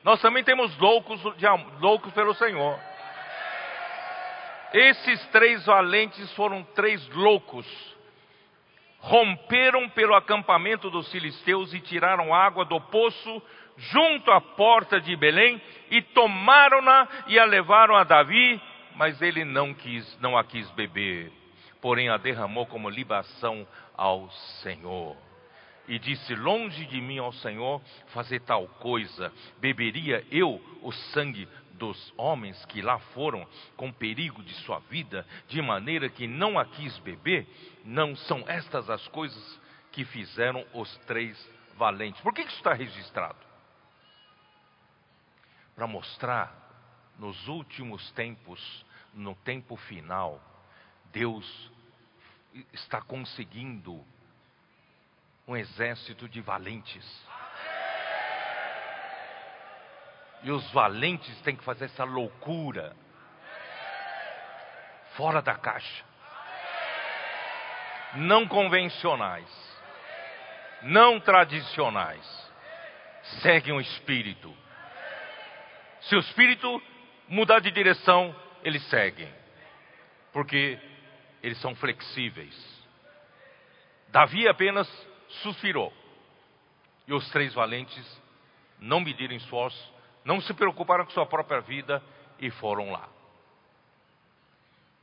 [0.03, 1.47] nós também temos loucos, de,
[1.79, 2.77] loucos pelo Senhor.
[4.73, 7.67] Esses três valentes foram três loucos.
[8.99, 13.43] Romperam pelo acampamento dos filisteus e tiraram água do poço
[13.77, 15.61] junto à porta de Belém
[15.91, 18.61] e tomaram-na e a levaram a Davi,
[18.95, 21.33] mas ele não quis, não a quis beber,
[21.81, 23.67] porém a derramou como libação
[23.97, 24.31] ao
[24.63, 25.17] Senhor.
[25.89, 29.33] E disse: Longe de mim, ao Senhor, fazer tal coisa.
[29.59, 31.49] Beberia eu o sangue
[31.81, 33.45] dos homens que lá foram
[33.77, 37.49] com perigo de sua vida, de maneira que não a quis beber?
[37.85, 39.61] Não são estas as coisas
[39.91, 41.37] que fizeram os três
[41.77, 42.21] valentes.
[42.21, 43.51] Por que isso está registrado?
[45.81, 46.55] para mostrar
[47.19, 50.39] nos últimos tempos, no tempo final,
[51.11, 51.73] Deus
[52.71, 54.05] está conseguindo
[55.49, 57.27] um exército de valentes.
[60.43, 62.97] E os valentes têm que fazer essa loucura
[65.17, 66.05] fora da caixa.
[68.15, 69.49] Não convencionais,
[70.83, 72.51] não tradicionais.
[73.43, 74.57] Seguem o espírito
[76.03, 76.83] se o espírito
[77.29, 78.35] mudar de direção,
[78.65, 79.33] eles seguem,
[80.33, 80.79] porque
[81.43, 82.57] eles são flexíveis.
[84.09, 84.89] Davi apenas
[85.43, 85.93] suspirou,
[87.07, 88.23] e os três valentes
[88.79, 89.95] não mediram esforço,
[90.25, 92.03] não se preocuparam com sua própria vida
[92.39, 93.09] e foram lá.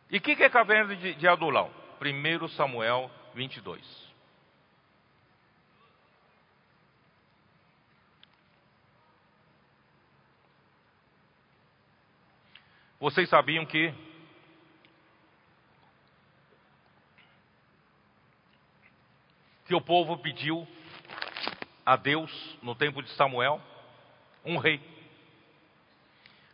[0.09, 1.69] E o que, que é caverna de, de Adulão?
[2.01, 4.07] 1 Samuel 22.
[12.99, 13.93] Vocês sabiam que
[19.65, 20.65] que o povo pediu
[21.85, 23.61] a Deus no tempo de Samuel
[24.43, 24.96] um rei.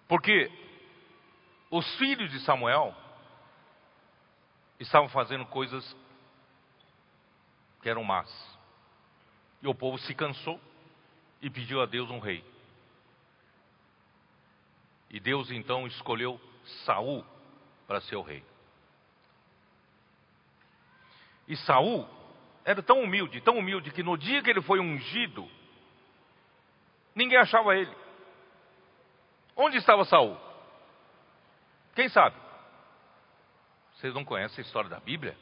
[0.08, 0.52] Porque
[1.70, 2.96] os filhos de Samuel
[4.80, 5.96] estavam fazendo coisas
[7.82, 8.30] que eram más.
[9.62, 10.60] E o povo se cansou
[11.42, 12.44] e pediu a Deus um rei.
[15.10, 16.40] E Deus então escolheu
[16.86, 17.26] Saul
[17.88, 18.44] para ser o rei.
[21.48, 22.08] E Saul
[22.66, 25.50] era tão humilde, tão humilde, que no dia que ele foi ungido,
[27.14, 27.94] ninguém achava ele.
[29.56, 30.38] Onde estava Saul?
[31.96, 32.36] Quem sabe?
[33.96, 35.38] Vocês não conhecem a história da Bíblia?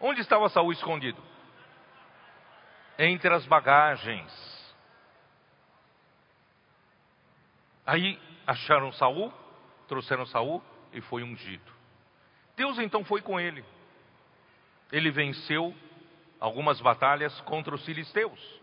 [0.00, 1.22] Onde estava Saul escondido?
[2.98, 4.74] Entre as bagagens.
[7.84, 9.32] Aí acharam Saul,
[9.88, 10.62] trouxeram Saul
[10.92, 11.72] e foi ungido.
[12.56, 13.64] Deus então foi com ele
[14.92, 15.74] ele venceu
[16.38, 18.60] algumas batalhas contra os filisteus.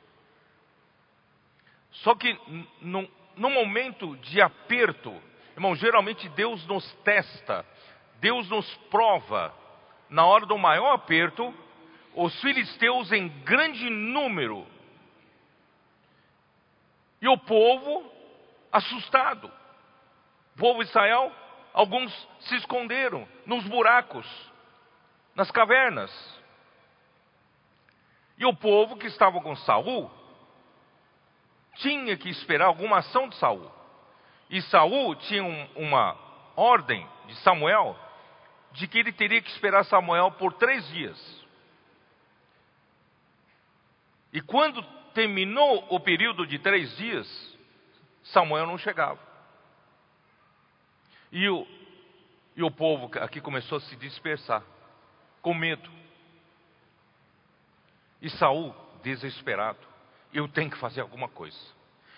[1.92, 2.38] Só que
[2.82, 5.14] no, no momento de aperto,
[5.54, 7.66] irmão, geralmente Deus nos testa,
[8.20, 9.54] Deus nos prova.
[10.10, 11.54] Na hora do maior aperto,
[12.16, 14.66] os filisteus em grande número
[17.22, 18.12] e o povo
[18.72, 19.52] assustado.
[20.56, 21.32] O povo de Israel,
[21.74, 24.26] alguns se esconderam nos buracos,
[25.36, 26.12] nas cavernas.
[28.38, 30.10] E o povo que estava com Saul
[31.78, 33.72] tinha que esperar alguma ação de Saul.
[34.50, 36.18] E Saul tinha um, uma
[36.56, 37.98] ordem de Samuel
[38.72, 41.46] de que ele teria que esperar Samuel por três dias.
[44.32, 47.58] E quando terminou o período de três dias,
[48.26, 49.20] Samuel não chegava.
[51.32, 51.68] E o,
[52.56, 54.64] e o povo aqui começou a se dispersar
[55.42, 55.90] com medo.
[58.22, 59.80] E Saul, desesperado,
[60.34, 61.58] eu tenho que fazer alguma coisa.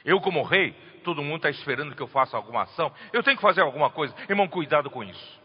[0.03, 0.72] Eu, como rei,
[1.03, 2.93] todo mundo está esperando que eu faça alguma ação.
[3.12, 4.16] Eu tenho que fazer alguma coisa.
[4.30, 5.39] Irmão, cuidado com isso.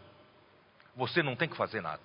[0.96, 2.02] Você não tem que fazer nada.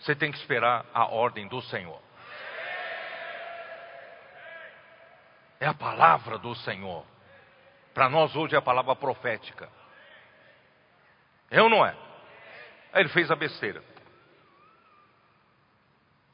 [0.00, 2.00] Você tem que esperar a ordem do Senhor.
[5.60, 7.04] É a palavra do Senhor.
[7.92, 9.68] Para nós hoje é a palavra profética.
[11.50, 11.96] É ou não é?
[12.92, 13.82] Aí ele fez a besteira.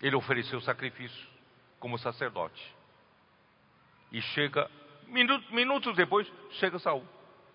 [0.03, 1.27] Ele ofereceu sacrifício
[1.79, 2.74] como sacerdote.
[4.15, 4.71] E chega,
[5.51, 7.05] minutos depois, chega Saul,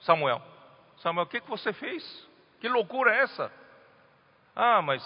[0.01, 0.41] Samuel.
[0.97, 2.28] Samuel, o que, que você fez?
[2.60, 3.49] Que loucura é essa?
[4.53, 5.01] Ah, mas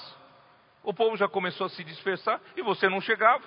[0.82, 3.44] o povo já começou a se dispersar e você não chegava.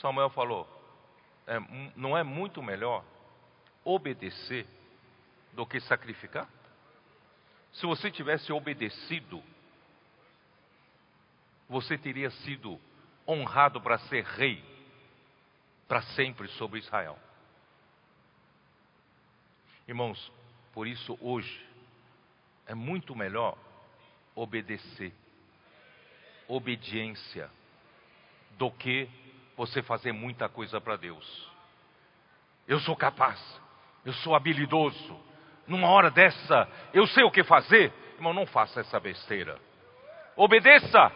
[0.00, 0.66] Samuel falou:
[1.46, 1.60] é,
[1.94, 3.04] não é muito melhor
[3.84, 4.66] obedecer
[5.52, 6.48] do que sacrificar?
[7.72, 9.42] Se você tivesse obedecido,
[11.68, 12.80] você teria sido
[13.28, 14.79] honrado para ser rei
[15.90, 17.18] para sempre sobre Israel.
[19.88, 20.32] Irmãos,
[20.72, 21.66] por isso hoje
[22.64, 23.58] é muito melhor
[24.32, 25.12] obedecer,
[26.46, 27.50] obediência,
[28.56, 29.10] do que
[29.56, 31.50] você fazer muita coisa para Deus.
[32.68, 33.40] Eu sou capaz,
[34.04, 35.20] eu sou habilidoso,
[35.66, 37.92] numa hora dessa eu sei o que fazer.
[38.14, 39.60] Irmão, não faça essa besteira.
[40.36, 41.10] Obedeça.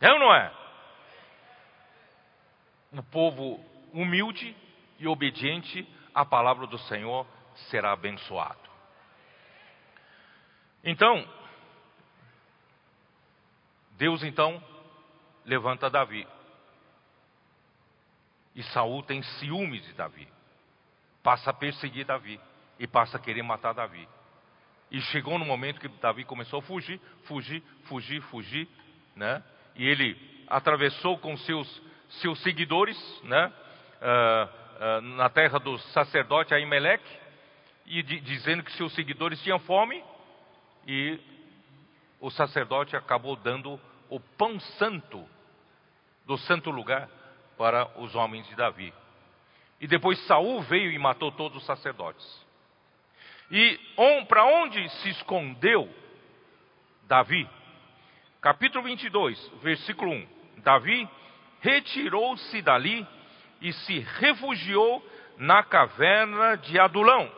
[0.00, 0.52] É ou não é?
[2.92, 4.56] O povo humilde
[4.98, 7.26] e obediente à palavra do Senhor
[7.68, 8.58] será abençoado.
[10.82, 11.28] Então,
[13.92, 14.62] Deus então
[15.44, 16.26] levanta Davi.
[18.54, 20.26] E Saul tem ciúmes de Davi.
[21.22, 22.40] Passa a perseguir Davi
[22.78, 24.08] e passa a querer matar Davi.
[24.90, 28.68] E chegou no momento que Davi começou a fugir, fugir, fugir, fugir,
[29.14, 29.42] né?
[29.76, 30.16] E ele
[30.48, 31.82] atravessou com seus,
[32.20, 33.52] seus seguidores, né,
[34.00, 37.18] uh, uh, na terra do sacerdote Aimeleque,
[37.86, 40.02] e de, dizendo que seus seguidores tinham fome,
[40.86, 41.18] e
[42.20, 45.26] o sacerdote acabou dando o pão santo
[46.26, 47.08] do santo lugar
[47.56, 48.92] para os homens de Davi.
[49.80, 52.46] E depois Saul veio e matou todos os sacerdotes.
[53.50, 55.88] E on, para onde se escondeu
[57.08, 57.48] Davi?
[58.40, 60.26] Capítulo 22, versículo 1.
[60.58, 61.08] Davi
[61.60, 63.06] retirou-se dali
[63.60, 65.04] e se refugiou
[65.36, 67.30] na caverna de Adulão.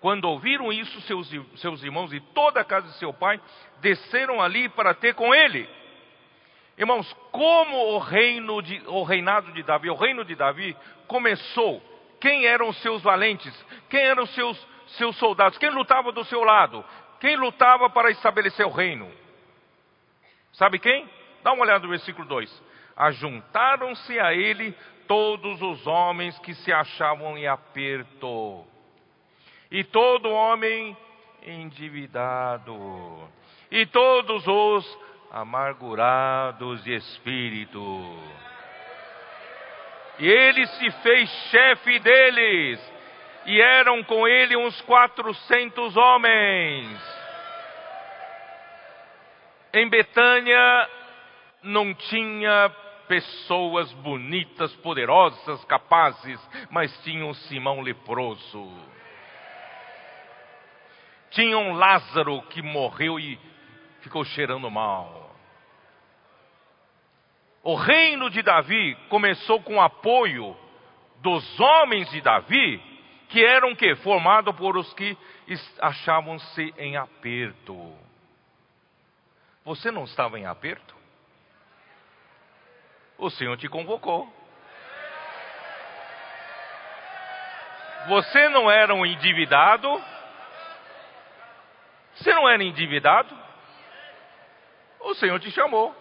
[0.00, 3.40] Quando ouviram isso, seus, seus irmãos e toda a casa de seu pai
[3.80, 5.66] desceram ali para ter com ele.
[6.76, 10.76] Irmãos, como o reino de, o reinado de Davi, o reino de Davi
[11.06, 11.82] começou
[12.20, 13.54] quem eram seus valentes,
[13.88, 14.66] quem eram seus,
[14.98, 16.84] seus soldados, quem lutava do seu lado,
[17.20, 19.10] quem lutava para estabelecer o reino.
[20.56, 21.08] Sabe quem?
[21.42, 22.62] Dá uma olhada no versículo 2.
[22.96, 24.74] Ajuntaram-se a ele
[25.06, 28.64] todos os homens que se achavam em aperto,
[29.70, 30.96] e todo homem
[31.42, 32.74] endividado,
[33.70, 34.98] e todos os
[35.30, 38.18] amargurados de espírito.
[40.18, 42.92] E ele se fez chefe deles,
[43.44, 47.15] e eram com ele uns quatrocentos homens.
[49.72, 50.90] Em Betânia
[51.62, 52.70] não tinha
[53.08, 56.40] pessoas bonitas, poderosas, capazes,
[56.70, 58.68] mas tinham Simão leproso.
[61.30, 63.38] Tinham Lázaro que morreu e
[64.00, 65.34] ficou cheirando mal.
[67.62, 70.56] O reino de Davi começou com o apoio
[71.20, 72.80] dos homens de Davi,
[73.28, 75.16] que eram que formado por os que
[75.80, 78.05] achavam-se em aperto.
[79.66, 80.94] Você não estava em aperto?
[83.18, 84.32] O Senhor te convocou.
[88.06, 89.88] Você não era um endividado?
[92.14, 93.36] Você não era endividado?
[95.00, 95.92] O Senhor te chamou.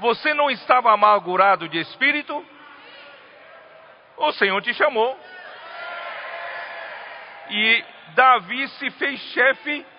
[0.00, 2.46] Você não estava amargurado de espírito?
[4.18, 5.18] O Senhor te chamou.
[7.48, 7.84] E
[8.14, 9.91] Davi se fez chefe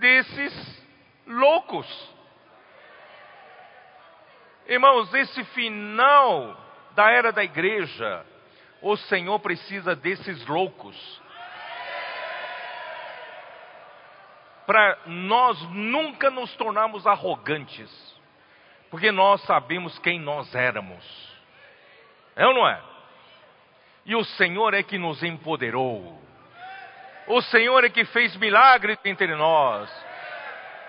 [0.00, 0.84] desses
[1.26, 1.86] loucos.
[4.66, 6.56] Irmãos, esse final
[6.94, 8.26] da era da igreja,
[8.82, 10.96] o Senhor precisa desses loucos.
[14.66, 17.90] Para nós nunca nos tornarmos arrogantes,
[18.90, 21.04] porque nós sabemos quem nós éramos.
[22.36, 22.80] É ou não é?
[24.06, 26.29] E o Senhor é que nos empoderou.
[27.30, 29.88] O Senhor é que fez milagres entre nós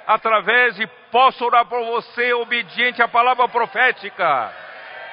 [0.08, 4.52] através de posso orar por você obediente à palavra profética.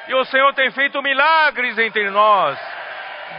[0.09, 2.59] E o Senhor tem feito milagres entre nós.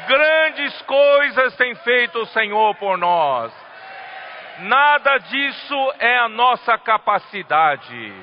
[0.08, 3.52] Grandes coisas tem feito o Senhor por nós.
[4.60, 8.14] Nada disso é a nossa capacidade.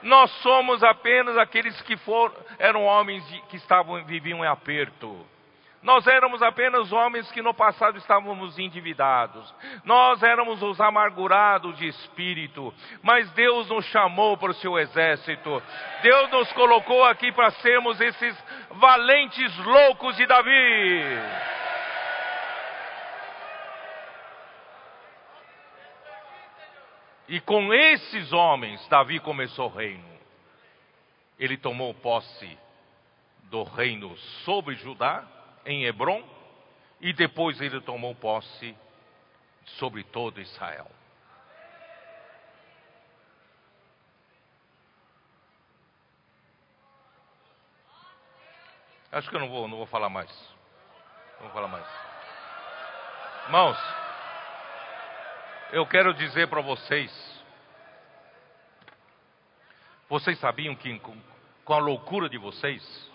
[0.00, 5.26] Nós somos apenas aqueles que foram, eram homens que estavam viviam em aperto.
[5.82, 9.52] Nós éramos apenas homens que no passado estávamos endividados.
[9.84, 12.72] Nós éramos os amargurados de espírito.
[13.02, 15.62] Mas Deus nos chamou para o seu exército.
[16.02, 21.02] Deus nos colocou aqui para sermos esses valentes loucos de Davi.
[27.28, 30.12] E com esses homens, Davi começou o reino.
[31.40, 32.56] Ele tomou posse
[33.50, 35.24] do reino sobre Judá
[35.64, 36.22] em Hebron
[37.00, 38.76] e depois ele tomou posse
[39.64, 40.90] sobre todo Israel.
[49.10, 50.30] Acho que eu não vou, não vou falar mais.
[51.34, 51.86] Não vou falar mais.
[53.44, 53.78] Irmãos,
[55.72, 57.44] eu quero dizer para vocês,
[60.08, 63.11] vocês sabiam que com a loucura de vocês,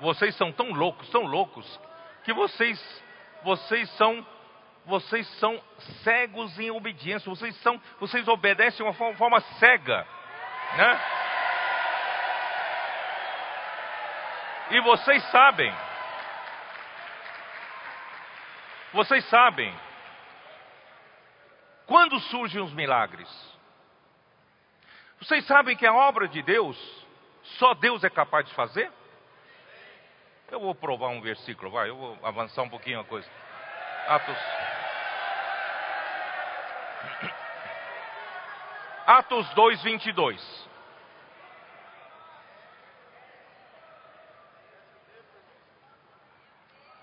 [0.00, 1.80] vocês são tão loucos, tão loucos,
[2.24, 3.02] que vocês,
[3.42, 4.26] vocês são,
[4.86, 5.60] vocês são
[6.02, 7.28] cegos em obediência.
[7.28, 10.06] Vocês são, vocês obedecem de uma forma, forma cega,
[10.76, 11.00] né?
[14.70, 15.74] E vocês sabem,
[18.92, 19.74] vocês sabem,
[21.86, 23.28] quando surgem os milagres?
[25.18, 26.76] Vocês sabem que a obra de Deus,
[27.58, 28.90] só Deus é capaz de fazer?
[30.52, 33.26] Eu vou provar um versículo, vai, eu vou avançar um pouquinho a coisa.
[34.06, 34.36] Atos.
[39.06, 40.68] Atos 2, 22.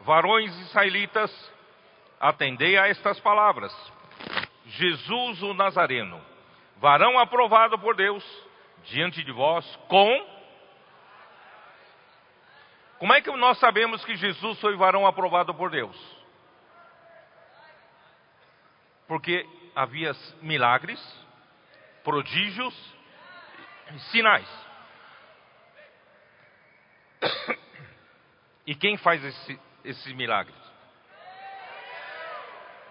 [0.01, 1.51] Varões israelitas,
[2.19, 3.76] atendei a estas palavras.
[4.67, 6.23] Jesus o Nazareno,
[6.77, 8.23] varão aprovado por Deus,
[8.84, 10.39] diante de vós, com
[12.99, 15.97] como é que nós sabemos que Jesus foi varão aprovado por Deus?
[19.07, 20.11] Porque havia
[20.41, 20.99] milagres,
[22.03, 22.76] prodígios,
[24.11, 24.47] sinais.
[28.67, 30.55] E quem faz esse, esses milagres?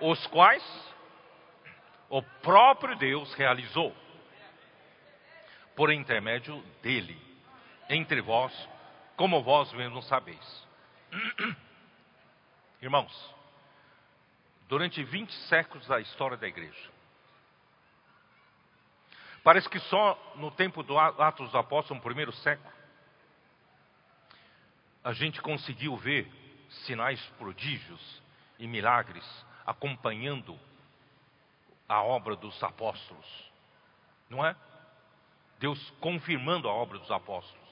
[0.01, 0.65] Os quais
[2.09, 3.95] o próprio Deus realizou
[5.77, 7.17] por intermédio dele,
[7.89, 8.53] entre vós
[9.19, 10.67] como vós mesmos sabeis.
[12.81, 13.35] Irmãos,
[14.69, 16.91] durante 20 séculos da história da igreja,
[19.43, 22.73] parece que só no tempo do Atos dos Apóstolos, no primeiro século,
[25.03, 26.31] a gente conseguiu ver
[26.87, 28.23] sinais prodígios
[28.57, 29.25] e milagres
[29.67, 30.57] acompanhando
[31.89, 33.51] a obra dos apóstolos,
[34.31, 34.55] não é?
[35.59, 37.68] Deus confirmando a obra dos apóstolos,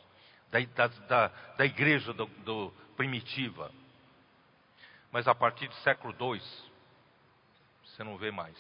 [0.65, 1.29] da, da,
[1.59, 3.71] da igreja do, do primitiva.
[5.13, 6.41] Mas a partir do século II,
[7.85, 8.57] você não vê mais.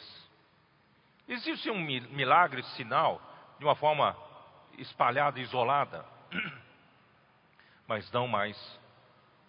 [1.28, 3.20] Existe um milagre, sinal,
[3.58, 4.16] de uma forma
[4.78, 6.04] espalhada, isolada,
[7.86, 8.56] mas não mais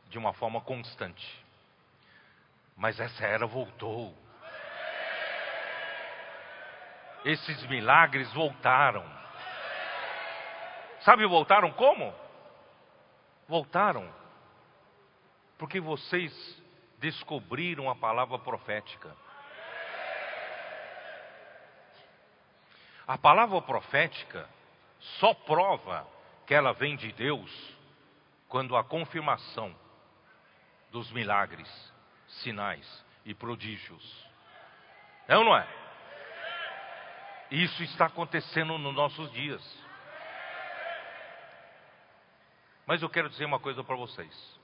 [0.09, 1.45] de uma forma constante.
[2.75, 4.15] Mas essa era voltou.
[7.25, 9.03] Esses milagres voltaram.
[11.01, 12.13] Sabe, voltaram como?
[13.47, 14.11] Voltaram
[15.57, 16.33] porque vocês
[16.99, 19.15] descobriram a palavra profética.
[23.07, 24.47] A palavra profética
[25.19, 26.05] só prova
[26.45, 27.77] que ela vem de Deus
[28.47, 29.75] quando a confirmação
[30.91, 31.93] dos milagres,
[32.27, 34.25] sinais e prodígios.
[35.27, 35.67] É ou não é?
[37.51, 39.86] Isso está acontecendo nos nossos dias.
[42.87, 44.59] Mas eu quero dizer uma coisa para vocês.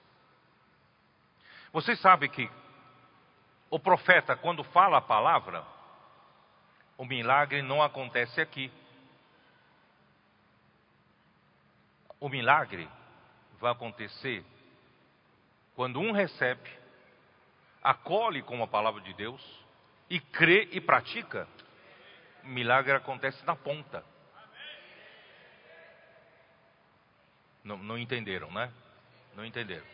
[1.73, 2.49] Vocês sabem que
[3.69, 5.65] o profeta, quando fala a palavra,
[6.97, 8.71] o milagre não acontece aqui.
[12.19, 12.89] O milagre
[13.59, 14.45] vai acontecer
[15.75, 16.69] quando um recebe,
[17.81, 19.43] acolhe com a palavra de Deus
[20.09, 21.47] e crê e pratica.
[22.43, 24.12] O milagre acontece na ponta.
[27.63, 28.71] Não, não entenderam, né?
[29.35, 29.85] Não entenderam.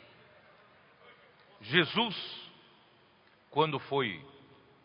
[1.62, 2.52] Jesus,
[3.50, 4.26] quando foi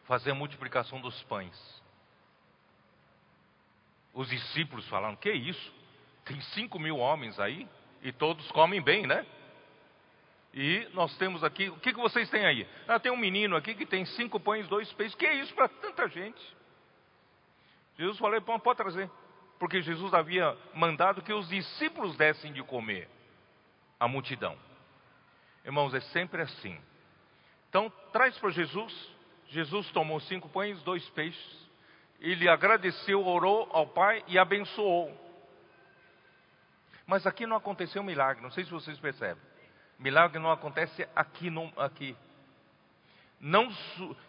[0.04, 1.82] fazer a multiplicação dos pães,
[4.12, 5.72] os discípulos falaram: Que isso?
[6.24, 7.68] Tem cinco mil homens aí
[8.02, 9.26] e todos comem bem, né?
[10.52, 12.68] E nós temos aqui, o que, que vocês têm aí?
[12.86, 15.16] Ah, tem um menino aqui que tem cinco pães, dois peixes.
[15.16, 16.40] Que é isso para tanta gente?
[17.98, 19.10] Jesus falou: pode trazer.
[19.64, 23.08] Porque Jesus havia mandado que os discípulos dessem de comer
[23.98, 24.58] a multidão.
[25.64, 26.78] Irmãos, é sempre assim.
[27.70, 28.92] Então, traz para Jesus.
[29.48, 31.66] Jesus tomou cinco pães, dois peixes.
[32.20, 35.18] Ele agradeceu, orou ao Pai e abençoou.
[37.06, 39.42] Mas aqui não aconteceu um milagre, não sei se vocês percebem.
[39.98, 42.14] Milagre não acontece aqui, não, aqui.
[43.40, 43.66] Não,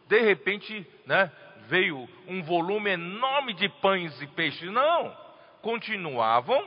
[0.07, 1.29] de repente, né,
[1.67, 4.71] veio um volume enorme de pães e peixes.
[4.71, 5.24] Não,
[5.65, 6.63] continuavam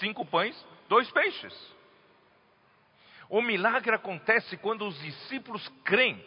[0.00, 1.54] cinco pães, dois peixes.
[3.30, 6.20] O milagre acontece quando os discípulos creem.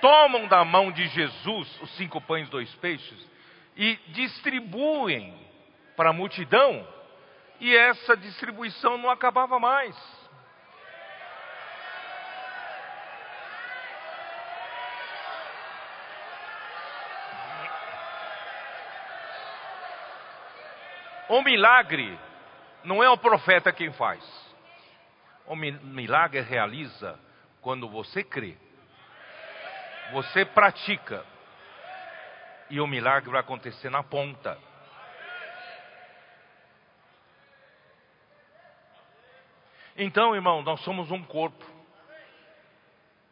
[0.00, 3.30] Tomam da mão de Jesus os cinco pães dois peixes
[3.76, 5.32] e distribuem
[5.96, 6.84] para a multidão,
[7.60, 9.96] e essa distribuição não acabava mais.
[21.28, 22.18] O milagre
[22.82, 24.24] não é o profeta quem faz.
[25.46, 27.18] O milagre realiza
[27.60, 28.56] quando você crê,
[30.12, 31.24] você pratica,
[32.70, 34.58] e o milagre vai acontecer na ponta.
[39.96, 41.64] Então, irmão, nós somos um corpo.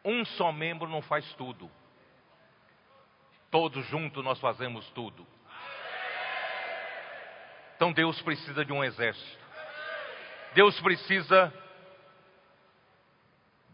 [0.03, 1.71] Um só membro não faz tudo.
[3.49, 5.25] Todos juntos nós fazemos tudo.
[7.77, 9.37] Então Deus precisa de um exército.
[10.55, 11.53] Deus precisa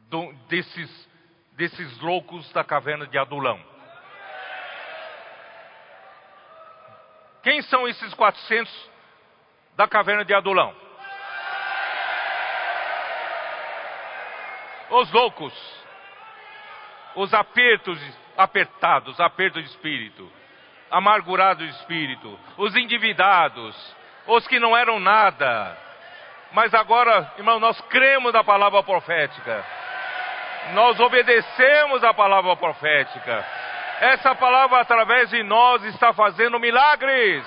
[0.09, 1.09] do, desses,
[1.53, 3.57] desses loucos da caverna de Adulão.
[7.43, 8.91] Quem são esses 400
[9.77, 10.75] da caverna de Adulão?
[14.89, 15.53] Os loucos,
[17.15, 17.97] os apertos,
[18.35, 20.29] apertados, aperto de espírito,
[20.93, 23.75] amargurados de espírito, os endividados,
[24.27, 25.75] os que não eram nada.
[26.51, 29.65] Mas agora, irmão, nós cremos na palavra profética.
[30.73, 33.43] Nós obedecemos a palavra profética.
[33.99, 37.43] Essa palavra, através de nós, está fazendo milagres.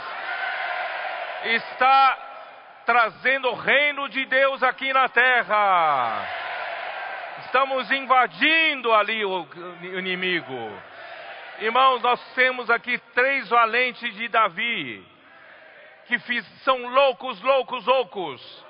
[1.44, 2.18] Está
[2.84, 6.26] trazendo o reino de Deus aqui na terra.
[7.44, 9.46] Estamos invadindo ali o
[9.82, 10.72] inimigo.
[11.58, 15.06] Irmãos, nós temos aqui três valentes de Davi,
[16.06, 16.18] que
[16.62, 18.64] são loucos, loucos, loucos.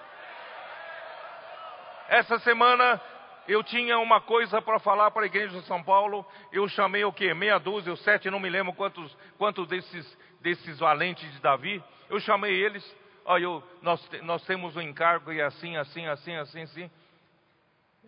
[2.09, 3.01] Essa semana
[3.49, 6.25] eu tinha uma coisa para falar para a igreja de São Paulo.
[6.53, 7.35] Eu chamei o quê?
[7.35, 11.83] Meia dúzia, ou sete, não me lembro quantos, quantos desses, desses valentes de Davi.
[12.09, 12.97] Eu chamei eles.
[13.25, 16.91] Olha, eu, nós, nós temos um encargo e assim, assim, assim, assim, assim.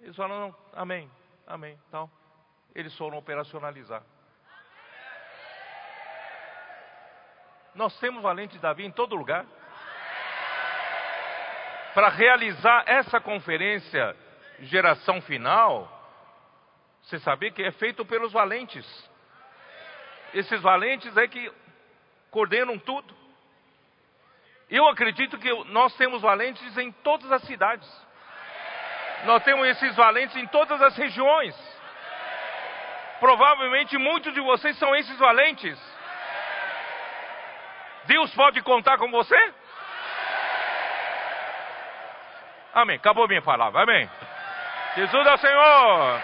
[0.03, 1.11] Eles falaram, amém,
[1.49, 1.77] amém.
[1.89, 2.09] Então,
[2.77, 4.05] eles foram operacionalizar.
[7.79, 9.47] Nós temos valente Davi em todo lugar.
[11.95, 14.17] Para realizar essa conferência
[14.63, 15.89] geração final,
[17.01, 18.85] você sabia que é feito pelos valentes.
[20.35, 21.53] Esses valentes é que
[22.33, 23.15] coordenam tudo.
[24.69, 27.89] Eu acredito que nós temos valentes em todas as cidades.
[29.25, 31.55] Nós temos esses valentes em todas as regiões.
[33.21, 35.98] Provavelmente muitos de vocês são esses valentes.
[38.09, 39.37] Deus pode contar com você?
[42.73, 42.97] Amém.
[42.97, 43.83] Acabou minha palavra.
[43.83, 44.09] Amém.
[44.97, 46.23] Jesus é o Senhor.